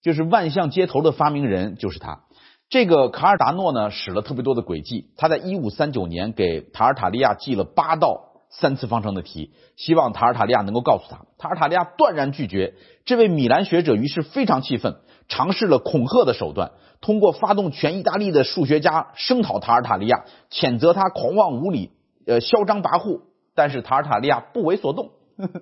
[0.02, 2.24] 就是万象接头的发明人就是他。
[2.68, 5.12] 这个卡尔达诺呢，使了特别多的诡计。
[5.16, 11.28] 他在一五三九年给塔尔塔利亚寄了八道三次方程的题，希望塔尔塔利亚能够告诉他。
[11.38, 12.74] 塔尔塔利亚断然拒绝。
[13.06, 14.98] 这位米兰学者于是非常气愤，
[15.30, 21.92] 尝试了恐吓的手段，通过发动全意大利的数学家声讨塔尔塔利亚，谴责他狂妄无礼，
[22.28, 23.22] 呃，嚣张跋扈。
[23.56, 25.12] 但是塔尔塔利亚不为所动。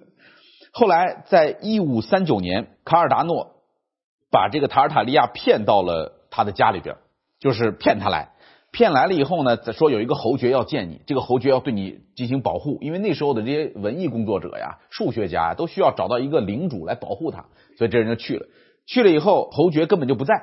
[0.73, 3.51] 后来，在一五三九年，卡尔达诺
[4.31, 6.15] 把这个塔尔塔利亚骗到了。
[6.29, 6.97] 他的家里边，
[7.39, 8.33] 就是骗他来，
[8.71, 17.45] 骗来了以后呢，说有一个侯爵要见你，这个侯爵要对你进行保护，因为那时候的这些文艺工作者呀、数学家都需要找到一个领主来保护他，
[17.77, 18.45] 所以这人就去了。
[18.87, 20.33] 去了以后，侯爵根本就不在，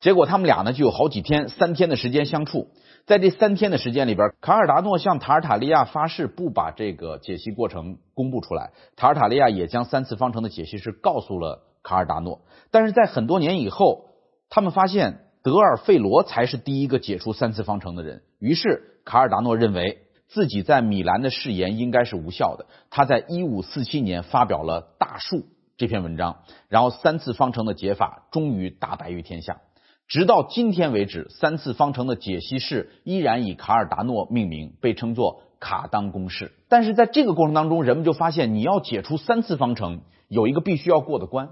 [0.00, 2.70] 结果他们俩呢就有好几天、三天的时间相处。
[3.04, 12.40] 在这三天的时间里边，卡尔达诺向塔尔塔利亚发誓不把这个解析过程公布出来，塔尔塔利亚也将三次方程的解析式告诉了卡尔达诺。
[12.70, 14.10] 但是在很多年以后。
[14.54, 22.66] 他们发现德尔费罗才是第一个解出三次方程的人，于是卡尔达诺认为自己在米兰的誓言应该是无效的。
[22.90, 25.36] 他在一五四七年发表了《大数》
[25.82, 29.62] 这篇文章，然后三次方程的解法终于大白于天下。
[30.06, 36.52] 直到今天为止，三次方程的解析式依然以卡尔达诺命名，被称作卡当公式。
[36.68, 41.50] 但是在这个过程当中，人们就发现，你要解出三次方程，有一个必须要过的关。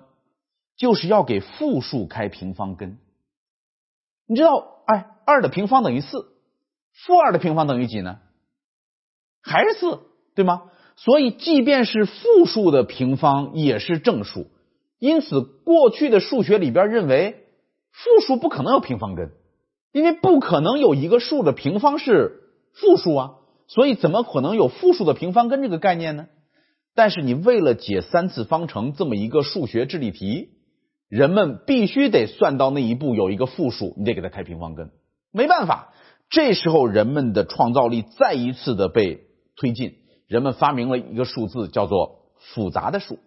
[0.76, 2.98] 就是要给负数开平方根，
[4.26, 6.28] 你知道，哎，二的平方等于四，
[6.92, 8.20] 负二的平方等于几呢？
[9.42, 10.02] 还是四，
[10.36, 10.70] 对吗？
[11.04, 14.46] 所以，即便是负数的平方也是正数。
[14.98, 17.46] 因此，过去的数学里边认为
[17.90, 19.30] 负数不可能有平方根，
[19.92, 22.42] 因为不可能有一个数的平方是
[22.74, 23.30] 负数啊。
[23.66, 26.26] 所以，怎么可能有负数的平方根这个概念呢？
[26.94, 30.50] 但是，你为了解三次方程这么一个数学智力题。
[31.08, 34.90] 人们必须得算到那一步，有一个负数，你得给它开平方根。
[35.32, 35.92] 没办法，
[36.28, 39.22] 这时候人们的创造力再一次的被
[39.56, 39.94] 推进。
[40.30, 43.18] 人们发明了一个数字，叫做复杂的数。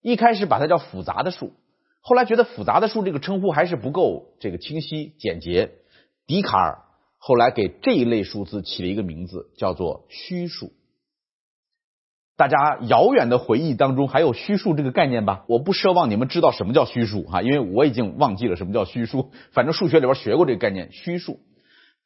[0.00, 1.52] 一开始把它叫复杂的数，
[2.00, 5.72] 后来觉得复杂的数这个称呼还是不够这个清晰简洁。
[6.28, 6.78] 笛卡尔
[7.18, 10.70] 后来给这一类数字起了一个名字，叫做虚数。
[12.36, 15.44] 大家遥远的回忆当中还有虚数这个概念吧？
[15.48, 19.32] 我不奢望你们知道什么叫虚数哈，因为我已经忘记了什么叫虚数。
[19.50, 21.40] 反正数学里边学过这个概念，虚数。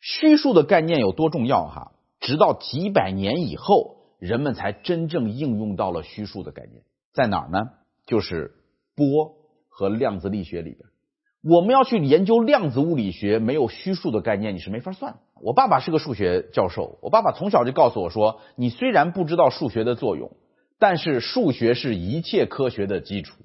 [0.01, 1.92] 虚数的概念有多重要哈？
[2.18, 7.58] 直到几百年以后，人们才真正应用到了虚数的概念，在哪儿呢？
[8.06, 8.52] 就是
[8.94, 9.35] 波
[9.68, 10.78] 和量子力学里边。
[11.42, 15.16] 我们要去研究量子物理学，没有虚数的概念，你是没法算。
[15.40, 20.37] 我爸爸是个数学教授，我爸爸从小就告诉我说：“你虽然不知道数学的作用，
[20.78, 23.42] 但是数学是一切科学的基础。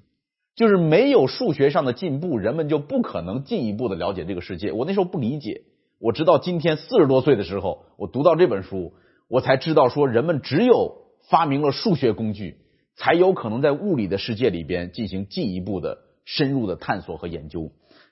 [0.54, 5.62] 就是没有数学上的进步，人们就不可能进一步的了解这个世界。”我那时候不理解，
[5.98, 8.92] 我直到今天四十多岁的时候，我读到这本书，
[9.28, 10.96] 我才知道说，人们只有
[11.28, 12.56] 发明了数学工具，
[12.96, 17.70] 才有可能在物理的世界里边进行进一步的深入的探索和研究。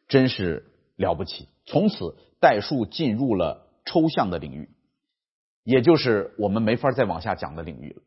[0.08, 1.48] 真是了不起！
[1.64, 4.68] 从此，代数进入了抽象的领域，
[5.64, 8.02] 也就是我们没法再往下讲的领域了。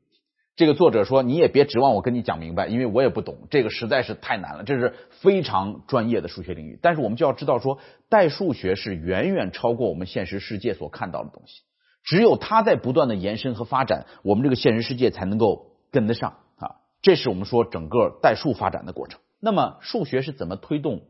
[0.55, 6.77] 这个作者说：“你也别指望我跟你讲明白，因为我也不懂，这个实在是太难了，这是非常专业的数学领域。
[6.81, 11.61] 但是我们就要知道，说代数学是远远超过我们现实世界所看到的东西。
[12.09, 16.81] 只有它在不断的延伸和发展，我们这个现实世界才能够跟得上啊！
[17.03, 19.19] 这是我们说整个代数发展的过程。
[19.39, 21.03] 那么，数学是怎么推动？”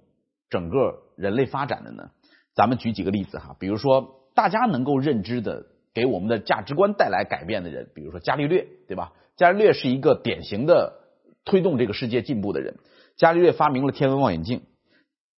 [0.51, 2.09] 整个人类发展的呢？
[2.53, 9.13] 咱们举几个例子哈，比如说大家能够认知的，给我们的价值观带来改变的人，比如说伽利略，对吧？
[9.37, 10.99] 伽利略是一个典型的
[11.45, 12.75] 推动这个世界进步的人。
[13.15, 14.63] 伽利略发明了天文望远镜，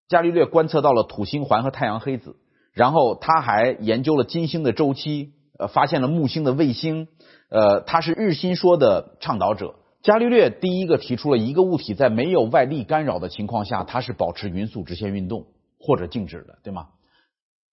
[0.07, 2.35] 伽利略观测到了土星环和太阳黑子，
[2.73, 7.07] 然后他还研究了金星的周期，呃，发现了木星的卫星，
[7.49, 9.75] 呃，他是日心说的倡导者。
[10.01, 15.45] 伽利略第一个提出了一个物体在没有外力干扰的情况下，它是保持匀速直线运动
[15.79, 16.87] 或者静止的，对吗？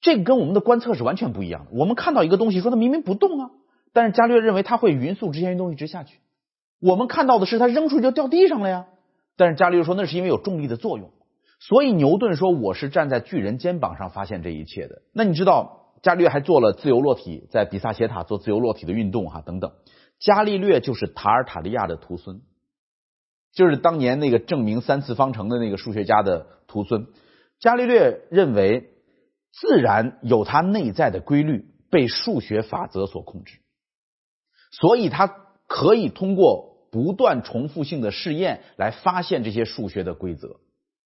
[0.02, 1.70] 这个跟我们的观测是完全不一样的。
[1.72, 3.50] 我们看到一个东西，说它明明不动啊，
[3.94, 6.18] 但是伽利略认为它会匀速直线运动一直下去。
[6.82, 8.84] 我们看到的是它扔出去就掉地上了呀，
[9.38, 11.10] 但是伽利略说那是因为有重力的作用。
[11.58, 15.00] 所以牛顿说我是站在巨人肩膀上发现这一切的。
[15.14, 19.72] 那你知道伽利略还做了自由落体，在比萨斜塔做自由落体的运动哈等等。
[20.18, 22.40] 伽利略就是塔尔塔利亚的徒孙，
[23.52, 27.06] 就是当年那个证明三次方程的那个数学家的徒孙。
[27.58, 28.90] 伽利略认为
[29.52, 33.58] 自然有它内在的规律，被数学法则所控制，
[34.70, 35.26] 所以他
[35.66, 40.60] 可以通过不断重复性的试验来发现这些数学的规则。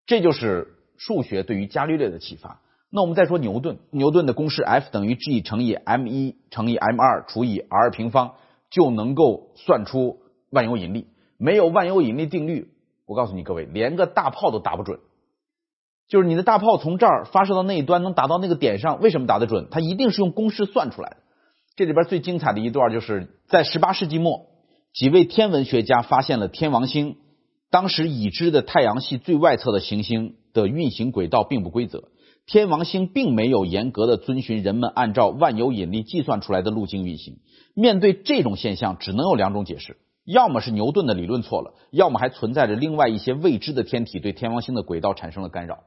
[0.07, 2.61] 这就是数学对于伽利略的启发。
[2.93, 8.35] 那我们再说牛顿，牛顿的公式 F 等于 G 乘以 m 一乘以 m 二除以 r 平方。
[8.75, 11.07] 就能够算出万有引力。
[11.37, 12.71] 没有万有引力定律，
[13.05, 14.99] 我告诉你各位，连个大炮都打不准。
[16.09, 19.69] 就是你的大炮从这儿发射到那一端，能打到那个点上，为什么打得准？
[19.71, 21.17] 它一定是用公式算出来的。
[21.77, 24.47] 这里边最精彩的一段，就是在十八世纪末，
[24.95, 27.19] 几位天文学家发现了天王星。
[27.71, 32.05] 当时已知的太阳系最外侧的行星的运行轨道并不规则，
[32.47, 37.39] 天王星并没有严格的遵循人们按照万有引力计算出来的路径运行。
[37.75, 45.85] 面对这种现象，只能有两种解释：要么是牛顿的理论错了，要么还存在着另外一些未知的天体对天王星的轨道产生了干扰。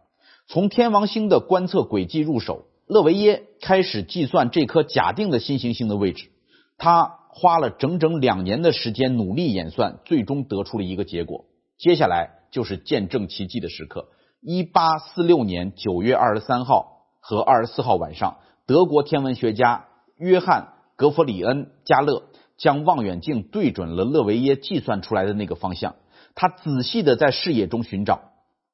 [0.48, 6.30] 从天王星的观测轨迹入手，勒维耶开始计算这颗假定的新行星的位置。
[6.78, 11.46] 他花了整整两年的时间努力演算，最终得出了一个结果。
[11.78, 14.08] 接下来就是见证奇迹的时刻。
[14.48, 20.74] 一八四六年九月二十三号和二十四号晚上，德国天文学家约翰。
[20.96, 25.96] 格弗里恩·加勒将望远镜对准了勒维耶计算出来的那个方向，
[26.36, 28.32] 他仔细的在视野中寻找，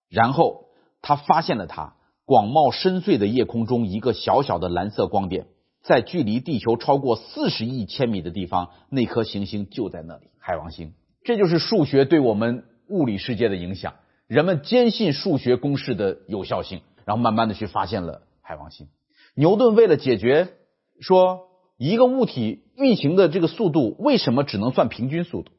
[0.08, 0.66] 然后
[1.02, 1.96] 他发现了它。
[2.26, 5.48] 广袤深邃的夜空中，一个小小的蓝色光点，
[5.82, 10.94] 在距离地球超过四十亿千米的地方，那颗行星就在那里——海王星。
[11.24, 13.94] 这就是数学对我们物理世界的影响。
[14.32, 18.88] 人们坚信数学公式的有效性，然后慢慢的去发现了海王星。
[19.36, 20.54] 牛顿为了解决
[21.02, 21.52] 说。
[21.78, 25.52] 一个物体运行的这个速度为什么只能算平均速度？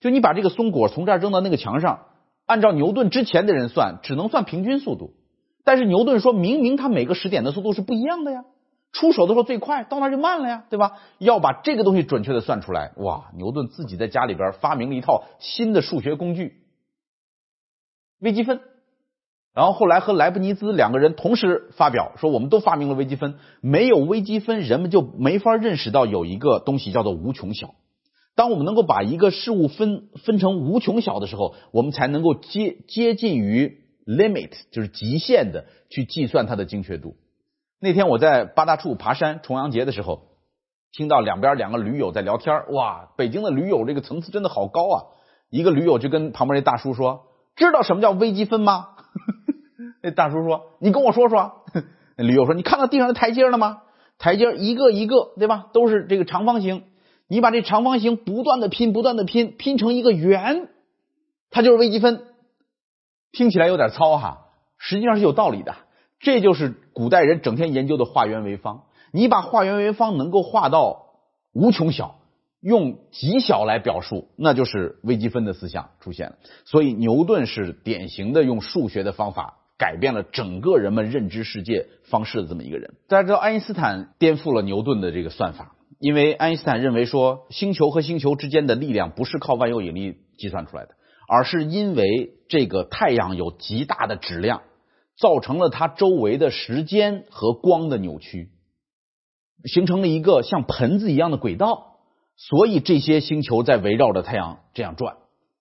[0.00, 2.06] 就你把这个松果从这儿扔到那个墙上，
[2.46, 5.12] 按照牛顿之前的人算，只能算平均速度。
[5.64, 8.46] 但是牛顿说明明他每个时点的速度是不一样的呀，
[8.92, 10.92] 出手的时候最快，到那就慢了呀，对吧？
[11.18, 13.26] 要把这个东西准确的算出来，哇！
[13.36, 16.62] 牛顿自己在家里边发明了一套新的数学工具——
[18.20, 18.60] 微积分。
[19.54, 27.74] 然后后来和莱布尼兹两个人同时发表说，我们都发明了微积分，没有微积分，人们就没法认识到有一个东西叫做无穷小。
[28.36, 37.16] 当我们能够把一个事物分分成无穷小的时候，我们才能够接接近于 limit，就是极限的去计算它的精确度。
[37.80, 40.28] 那天我在八大处爬山重阳节的时候，
[40.92, 44.96] 听到两边两个驴友在聊天哇，北京的驴友这个层次真的好高啊！
[45.50, 47.22] 一个驴友就跟旁边那大叔说
[47.66, 48.88] ：“知道什么叫微积分吗？”
[50.02, 51.62] 那大叔说：“你跟我说说。”
[52.16, 53.82] 那驴友说：“你看到地上的台阶了吗？
[54.18, 55.66] 台阶一个一个，对吧？
[55.72, 56.84] 都是这个长方形。
[57.28, 60.68] 你把这长方形不断的拼，不断的拼，拼成一个圆，
[61.50, 62.24] 它就是微积分。
[63.30, 64.46] 听起来有点糙哈，
[64.78, 65.76] 实际上是有道理的。
[66.18, 68.84] 这就是古代人整天研究的化圆为方。
[69.12, 71.06] 你把化圆为方能够化到
[71.52, 72.17] 无穷小，
[72.60, 76.36] 用极小来表述，那就是微积分的思想出现了。
[76.64, 82.94] 所以牛顿是典型的用数学的方法。”改变了整个人们认知世界方式的这么一个人。
[83.06, 90.96] 大家知道，爱因斯坦颠覆了牛顿的这个算法，因为爱因斯坦认为说，星球和星球之间的力量不是靠万有引力计算出来的，
[91.28, 94.62] 而是因为这个太阳有极大的质量，
[95.16, 98.50] 造成了它周围的时间和光的扭曲，
[99.62, 101.87] 形成了一个像盆子一样的轨道，
[102.38, 105.16] 所以这些星球在围绕着太阳这样转。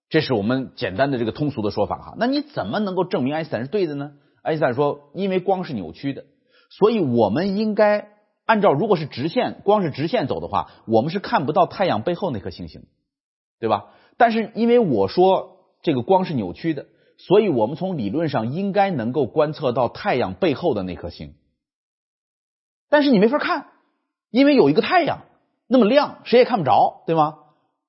[0.10, 4.14] 这是我们简单的这个通俗的说法哈，那你怎么能够证明爱因斯坦是对的呢？
[4.42, 6.24] 爱因斯坦说，因为光是扭曲的，
[6.70, 8.08] 所以我们应该
[8.46, 12.86] 按照如果是直线，光是直线走的话，我们是看不到太阳背后那颗星星，
[13.60, 13.88] 对吧？
[14.16, 16.86] 但是因为我说这个光是扭曲的，
[17.18, 21.34] 所以我们从理论上应该能够观测到太阳背后的那颗星，
[22.88, 23.68] 但是你没法看，
[24.30, 25.26] 因为有一个太阳
[25.68, 27.36] 那么亮，谁也看不着，对吗？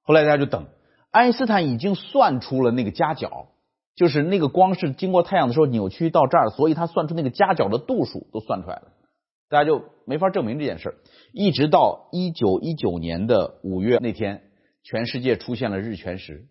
[0.03, 0.67] 后来大家就等。
[1.11, 3.49] 爱因斯坦已经算出了那个夹角，
[3.95, 8.89] 就是那个光是经过太阳的时候扭曲到这儿，所以他算出那个夹角的度数都算出来了，
[9.49, 10.95] 大家就没法证明这件事儿。
[11.33, 14.43] 一直到一九一九年的五月那天，
[14.83, 16.47] 全世界出现了日全食。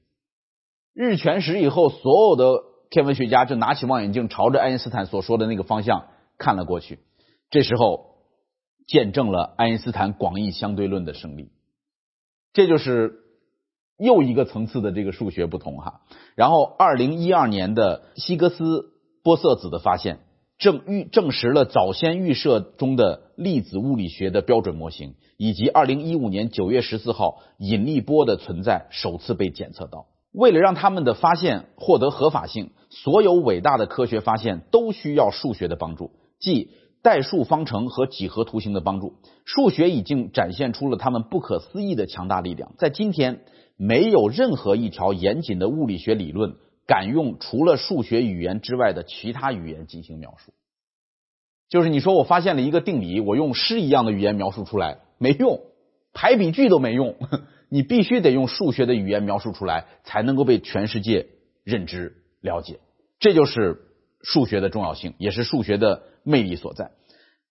[0.93, 6.07] 日全食以后，所有的天文学家就拿起望远镜，朝着爱因斯坦所说的那个方向
[6.37, 6.99] 看了过去。
[7.51, 8.16] 这时候，
[8.87, 11.51] 见证了爱因斯坦广义相对论的胜利。
[12.53, 13.19] 这就是
[13.99, 16.01] 又一个层次的这个数学不同哈。
[16.35, 20.19] 然后，二零一二年的希格斯玻色子的发现，
[20.57, 30.07] 证预证实了早先预设中的粒子物理学的标准模型，以及二零一五年九月十四号引力波的存在首次被检测到。
[30.31, 36.69] 为了让他们的发现获得合法性，所有伟大的科学发现都需要数学的帮助，即。
[37.07, 39.13] 代数方程和几何图形的帮助，
[39.45, 42.73] 数学已经展现出了他们不可思议的强大力量。
[42.77, 43.45] 在今天，
[43.77, 46.55] 没有任何一条严谨的物理学理论
[46.85, 50.51] 敢用除了数学语言之外的其他语言进行描述。
[51.69, 55.61] 就是你说我发现了一个定理，我用诗一样的语言描述出来没用，
[56.11, 57.15] 排比句都没用，
[57.71, 61.27] 你必须得用数学的语言描述出来，才能够被全世界
[61.63, 62.81] 认知了解。
[63.17, 63.86] 这就是
[64.27, 66.91] 数学的重要性，也是数学的魅力所在。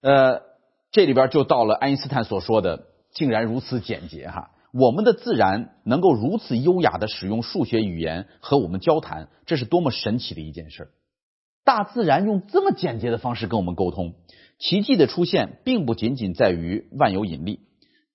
[0.03, 0.43] 呃，
[0.91, 4.51] 这里边就到了爱因斯坦所说的，竟然如此简洁哈！
[4.73, 10.91] 我们的自然能够如此优雅的使用数学语言和我们交谈，这是多么神奇的一件事！
[11.65, 14.13] 大自然用这么简洁的方式跟我们沟通，
[14.59, 17.61] 奇迹的出现并不仅仅在于万有引力、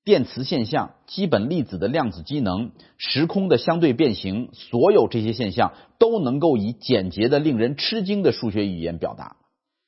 [0.03, 9.35] 电磁现象、基本粒子的量子机能、时空的相对变形，所有这些现象都能够以简洁的、令人吃惊的数学语言表达。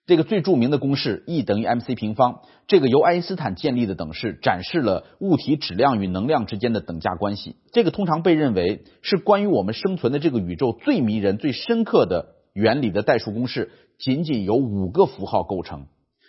[0.06, 7.56] 这个最著名的公式 E 等于 mc 平方，这个由爱因斯坦建立的等式，展示了物体质量与能量之间的等价关系。
[7.72, 15.88] 这个通常被认为是关于我们生存的这个宇宙最迷人、最深刻的原理的代数公式，仅仅由五个符号构成。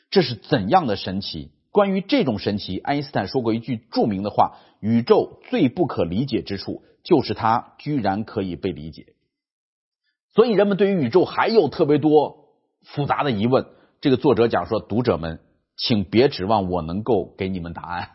[0.09, 1.51] 这是怎样的神奇？
[1.75, 9.07] 关于这种神奇，爱因斯坦说过一句著名的话：“宇宙最不可理解之处，就是它居然可以被理解。”
[10.33, 12.45] 所以，人们对于宇宙还有特别多。
[12.85, 13.67] 复杂的疑问，
[14.01, 15.41] 这个作者讲说，读者们，
[15.77, 18.09] 请别指望我能够给你们答案。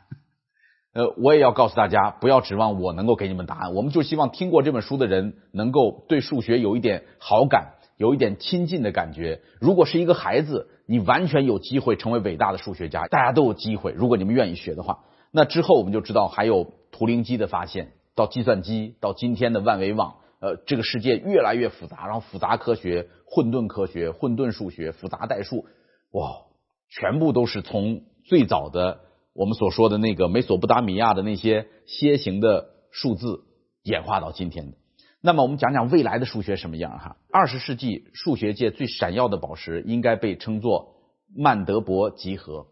[0.96, 3.74] 呃，我也要告诉大家，不要指望我能够给你们答案。
[3.74, 9.42] 我们就希望听过这本书的人能够对数学有一点好感，有一点亲近的感觉。
[9.60, 13.92] 如果是一个孩子，你完全有机会成为伟大的数学家，大家都有机会。
[13.92, 20.16] 如果你们愿意学的话，那之后我们就知道还有图灵机的发现，到计算机，到今天的万维网。
[20.40, 25.66] 呃，这个世界越来越复杂，然后复杂科学、混沌科学、混沌数学、复杂代数，
[26.12, 26.46] 哇，
[26.88, 29.02] 全部都是从最早的
[29.34, 33.42] 我们所说的那个美索不达米亚的那些楔形的数字
[33.84, 34.78] 演化到今天的。
[35.22, 37.18] 那么，我们讲讲未来的数学什么样哈？
[37.30, 40.96] 二十世纪数学界最闪耀的宝石应该被称作
[41.36, 42.68] 曼德伯集合。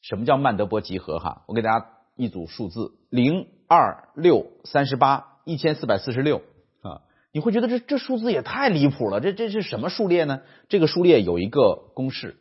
[0.00, 1.42] 什么叫曼德伯集合哈？
[1.48, 6.42] 我给大家一组数字：零、二、六、三十八、一千四百四十六
[6.82, 7.02] 啊。
[7.32, 10.42] 你会觉得这这数字也太离谱了，这这是什么数列呢？
[10.68, 12.36] 这个数列有一个公式，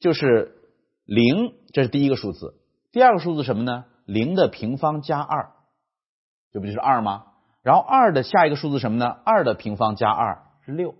[0.00, 0.56] 就是
[1.04, 2.54] 零，这是第一个数字。
[2.90, 3.84] 第二个数字什么呢？
[4.06, 5.50] 零的平方加二，
[6.52, 7.26] 这不就是二吗？
[7.68, 9.18] 然后二的下一个数字什么呢？
[9.26, 10.94] 二的平方加二是六，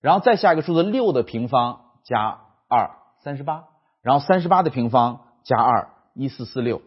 [0.00, 2.92] 然后再下一个数字六的平方加二
[3.24, 3.64] 三十八，
[4.00, 6.80] 然后三十八的平方加二一四四六。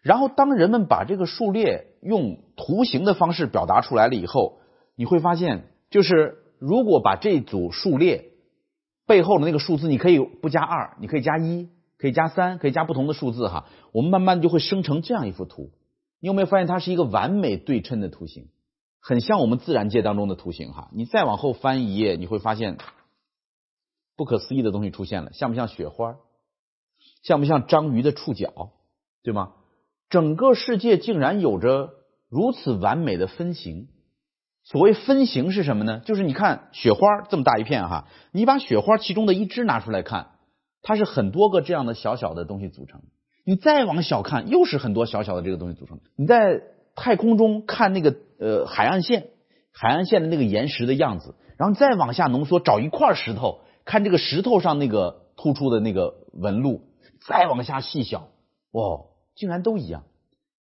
[0.00, 4.56] 然后当人们把这个数列用图形的方式表达出来了以后。
[4.96, 8.24] 你会发现，就是如果把这组数列
[9.06, 11.68] 背后的那个数字，你可以不加二，你可以加一，
[11.98, 13.66] 可以加三，可以加不同的数字哈。
[13.92, 15.72] 我们慢慢就会生成这样一幅图。
[16.20, 18.48] 你有没有发现它是一个完美对称的图形，
[19.00, 20.90] 很像我们自然界当中的图形哈？
[20.92, 22.78] 你再往后翻一页，你会发现
[24.16, 26.16] 不可思议的东西出现了，像不像雪花？
[27.22, 28.72] 像不像章鱼的触角？
[29.22, 29.52] 对吗？
[30.10, 31.94] 整个世界竟然有着
[32.28, 33.88] 如此完美的分形。
[34.62, 36.00] 所谓分形是什么呢？
[36.00, 37.00] 就是你看雪花
[37.30, 40.32] 这么大一片哈，你把雪花其中的一只拿出来看，
[40.82, 43.02] 它是很多个这样的小小的东西组成。
[43.50, 45.98] 你再往小看，又是很多小小的这个东西组成。
[46.14, 46.62] 你在
[46.94, 49.26] 太空中看那个呃海岸线，
[49.72, 56.82] 海岸线的那个岩石的样子，然后再往下浓缩，找一块石头，看这个石头上那个突出的那个纹路，
[57.26, 58.28] 再往下细小，
[58.70, 59.00] 哇，
[59.34, 60.04] 竟然都一样。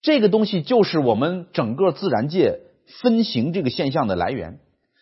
[0.04, 2.60] 这个东西就是我们整个自然界。
[3.02, 4.60] 分形这个现象的来源，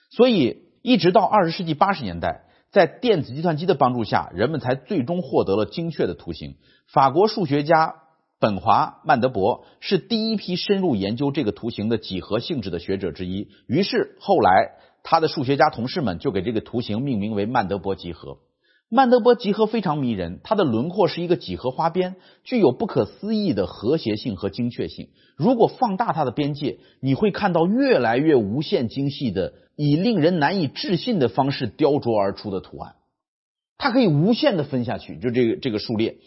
[0.09, 6.55] 所以一直到二十世纪八十年代，在电子计算机的帮助下，人们才最终获得了精确的图形。
[6.87, 7.93] 法国数学家
[8.39, 13.49] 本华、曼德伯是第一批深入研究这个图形的几何性质的学者之一。
[13.67, 14.71] 于是后来
[15.03, 18.39] 他的数学家同事们就给这个图形命名为曼德伯集合。
[18.95, 25.09] 曼德伯集合非常迷人，它的轮廓是一个几何花边，具有不可思议的和谐性和精确性。
[25.35, 32.93] 如果放大它的边界，你会看到越来越无限精细的，以令人难以置信的方式雕琢而出的图案。
[33.79, 36.17] 它可以无限的分下去，就这个这个数列。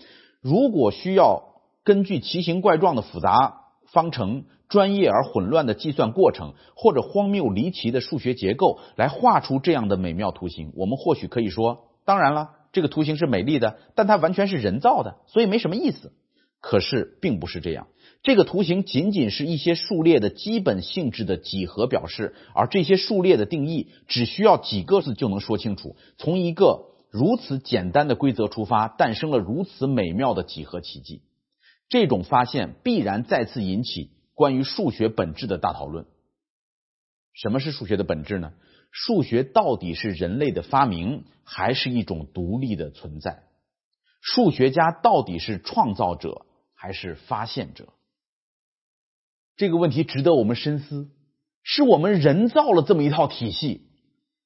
[0.40, 1.44] 如果需要
[1.84, 3.60] 根据奇形怪状的复杂
[3.92, 11.84] 方程、专业而混乱的计算过程，或者荒谬离奇的数学结构来画出这样的美妙图形，我们或许可以说。
[12.06, 16.12] 当然了，这个图形是美丽的，但它完全是人造的，所以没什么意思。
[16.60, 17.88] 可是并不是这样，
[18.22, 25.96] 这个图形仅仅是一些数列的基本性质的几何表示，而这些数列的定义只需要几个字就能说清楚。
[26.16, 31.22] 从一个如此简单的规则出发，诞生了如此美妙的几何奇迹。
[31.88, 36.06] 这种发现必然再次引起关于数学本质的大讨论。
[37.32, 38.54] 什么是数学的本质呢？
[38.98, 43.42] 数学到底是人类的发明，还是一种独立的存在？
[44.22, 47.88] 数学家到底是创造者，还是发现者？
[49.54, 51.10] 这个问题值得我们深思：
[51.62, 53.82] 是我们人造了这么一套体系，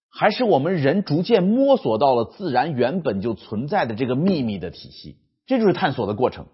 [0.08, 5.16] 还是我们人逐渐摸索到了自然原本就存在的这个秘密的体系？
[5.46, 6.48] 这就是探索的过程。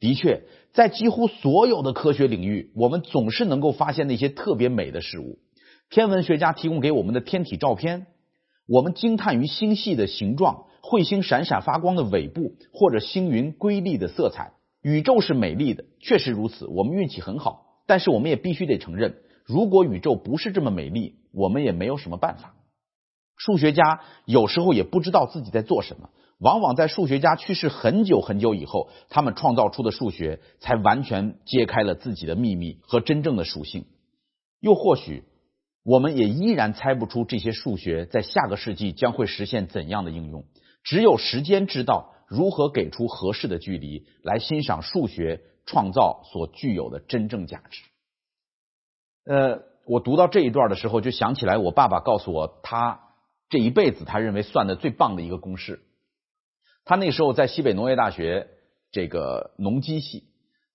[0.00, 5.38] 的确，在几乎所有的科学领域，我们总是能够发现那些特别美的事物。
[5.90, 8.06] 天文学家提供给我们的天体照片，
[8.66, 14.52] 我们惊叹于星系的形状、彗星闪闪发光的尾部，或者星云瑰丽的色彩。
[14.82, 16.66] 宇宙是美丽的，确实如此。
[16.66, 22.54] 我们运气很好，但是我们也必须得承认，如果宇宙不是这么美丽，我们也没有什么办法。
[23.36, 33.84] 数学家有时候也不知道自己在做什么，往往在数学家去世很久很久以后，他们创造出的数学才完全揭开了自己的秘密和真正的属性。
[34.60, 35.22] 又或许。
[35.84, 40.46] 我们也依然猜不出这些数学在下个世纪将会实现怎样的应用。
[40.82, 47.82] 只有时间知道如何给出合适的距离来欣赏数学创造所具有的真正价值。
[49.26, 53.00] 呃，我读到这一段的时候，就想起来我爸爸告诉我，他
[53.50, 55.82] 这一辈子他认为算的最棒的一个公式。
[56.86, 58.48] 他那时候在西北农业大学
[58.90, 60.24] 这个农机系，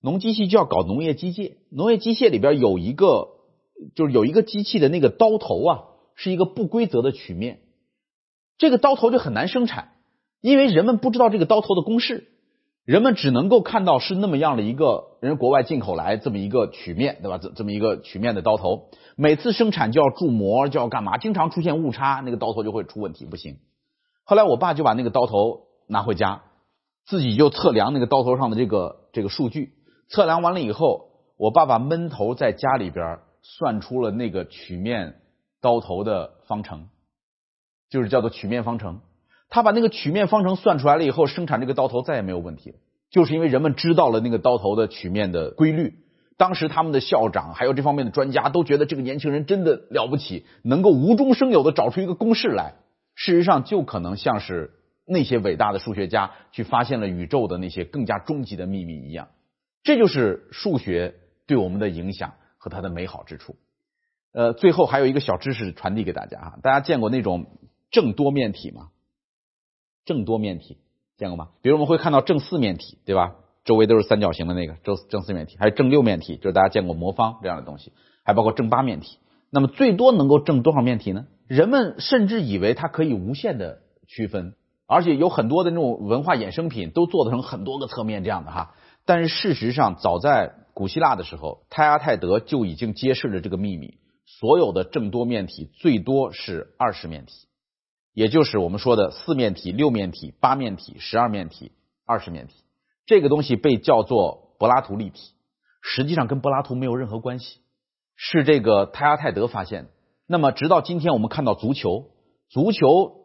[0.02, 3.39] 农机系就要搞农业机械，农业机械里边有一个。
[3.96, 5.80] 就是有一个机器的那个刀头啊，
[6.16, 7.60] 是一个不规则的曲面，
[8.58, 9.94] 这个刀头就很难生产，
[10.42, 12.28] 因为人们不知道这个刀头的公式，
[12.84, 17.38] 人们只能够看到是那么样的一个人国外进口来这么一个曲面，对吧？
[17.38, 21.18] 这这么一个曲面的刀头，每次生产就要铸模，就要干嘛？
[21.18, 23.60] 经常出现误差，那个刀头就会出问题，不行。
[24.26, 26.44] 后来我爸就把那个刀头拿回家，
[27.06, 29.72] 自己就测量那个刀头上的这个这个数据，
[30.10, 33.20] 测量完了以后，我爸爸闷头在家里边。
[33.42, 35.16] 算出了那个曲面
[35.62, 36.90] 刀头的方程，
[37.90, 39.02] 就是叫做曲面方程。
[39.50, 42.76] 他把那个曲面方程算出来了以后，生产这个刀头再也没有问题了。
[43.10, 45.96] 就是因为人们知道了那个刀头的曲面的规律。
[46.38, 52.76] 当时他们的校长还有这方面的专家都觉得这个年轻人真的了不起，能够无中生有的找出一个公式来。
[53.16, 54.72] 事实上，就可能像是
[55.06, 59.28] 那些伟大的数学家去发现了宇宙的那些更加终极的秘密一样。
[59.84, 61.16] 这就是数学
[61.48, 62.36] 对我们的影响。
[62.60, 63.56] 和它的美好之处，
[64.34, 67.48] 呃，最后还有一个小知识传递给大家哈，大家见过那种
[67.90, 68.90] 正多面体吗？
[70.06, 70.78] 正多面体
[71.18, 71.50] 见过吗？
[71.64, 73.36] 比如我们会看到正四面体，对吧？
[73.66, 77.94] 周围都是三角形的那个正正四面体，还有正六面体，就是大家见过魔方这样的东西，
[78.24, 79.18] 还包括正八面体。
[79.50, 81.26] 那么最多能够正多少面体呢？
[81.48, 84.54] 人们甚至以为它可以无限的区分，
[84.86, 88.76] 而且有很多的那种文化衍生品都做得成很多个侧面这样的哈。
[89.06, 97.34] 但是事实上，早在古希腊的时候，泰阿泰德就已经揭示了这个秘密：所有的正多面体最多是二十面体，
[98.14, 101.74] 也就是我们说的四面体、六面体、八面体、十二面体、
[102.06, 102.54] 二十面体。
[103.06, 105.34] 这个东西被叫做柏拉图立体，
[105.82, 107.60] 实际上跟柏拉图没有任何关系，
[108.16, 109.90] 是这个泰阿泰德发现的。
[110.28, 112.06] 那么，直到今天我们看到足球，
[112.48, 113.20] 足球。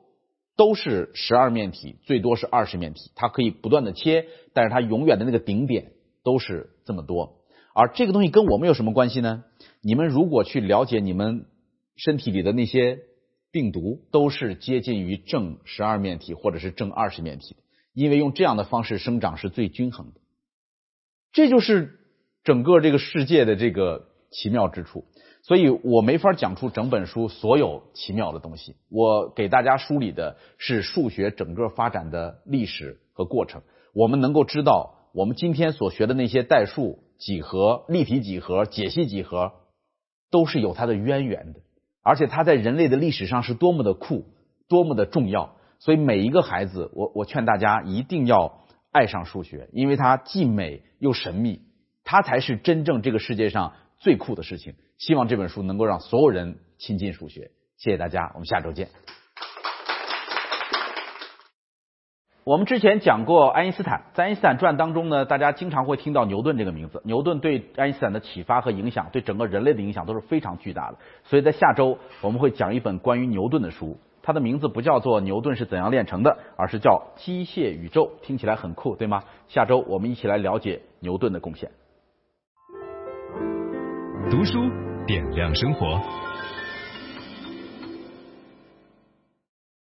[0.56, 5.90] 都是十二面体，最多是二十面体，它可以不断的切，但是它永远的那个顶点
[6.22, 7.40] 都是这么多。
[7.74, 9.44] 而这个东西跟我们有什么关系呢？
[9.82, 11.44] 你们如果去了解你们
[11.96, 13.00] 身体里的那些
[13.50, 17.56] 病毒，都是接近于正十二面体或者是正二十面体，
[17.92, 20.20] 因为用这样的方式生长是最均衡的。
[21.32, 21.98] 这就是
[22.44, 25.04] 整个这个世界的这个奇妙之处。
[25.42, 28.76] 所以我没法讲出整本书所有奇妙的东西。
[28.88, 33.60] 我给大家梳理的是数学整个发展的历史和过程。
[33.92, 39.52] 我们能够知道我们今天所学的那些代数、几何、立体几何、解析几何，
[40.30, 41.60] 都是有它的渊源的，
[42.02, 44.26] 而且它在人类的历史上是多么的酷，
[44.68, 45.56] 多么的重要。
[45.78, 48.60] 所以每一个孩子，我我劝大家一定要
[48.90, 51.62] 爱上数学，因为它既美又神秘，
[52.04, 54.74] 它才是真正这个世界上最酷的事情。
[54.98, 57.50] 希望这本书能够让所有人亲近数学。
[57.76, 58.88] 谢谢大家，我们下周见。
[62.44, 67.00] 我们之前讲过爱因斯坦，在爱因斯坦传当中呢，大家经常会听到牛顿这个名字。
[67.02, 70.98] 牛顿对爱因斯坦的启发和影响，对整个人类的影响都是非常巨大的。
[71.24, 79.22] 所以在下周我们会讲一本关于牛顿的书，它的名字不叫做《牛顿是怎样炼成的》，而是叫《机械宇宙》，听起来很酷，对吗？
[79.48, 81.70] 下周我们一起来了解牛顿的贡献。
[84.30, 84.58] 读书
[85.06, 85.98] 点亮生活。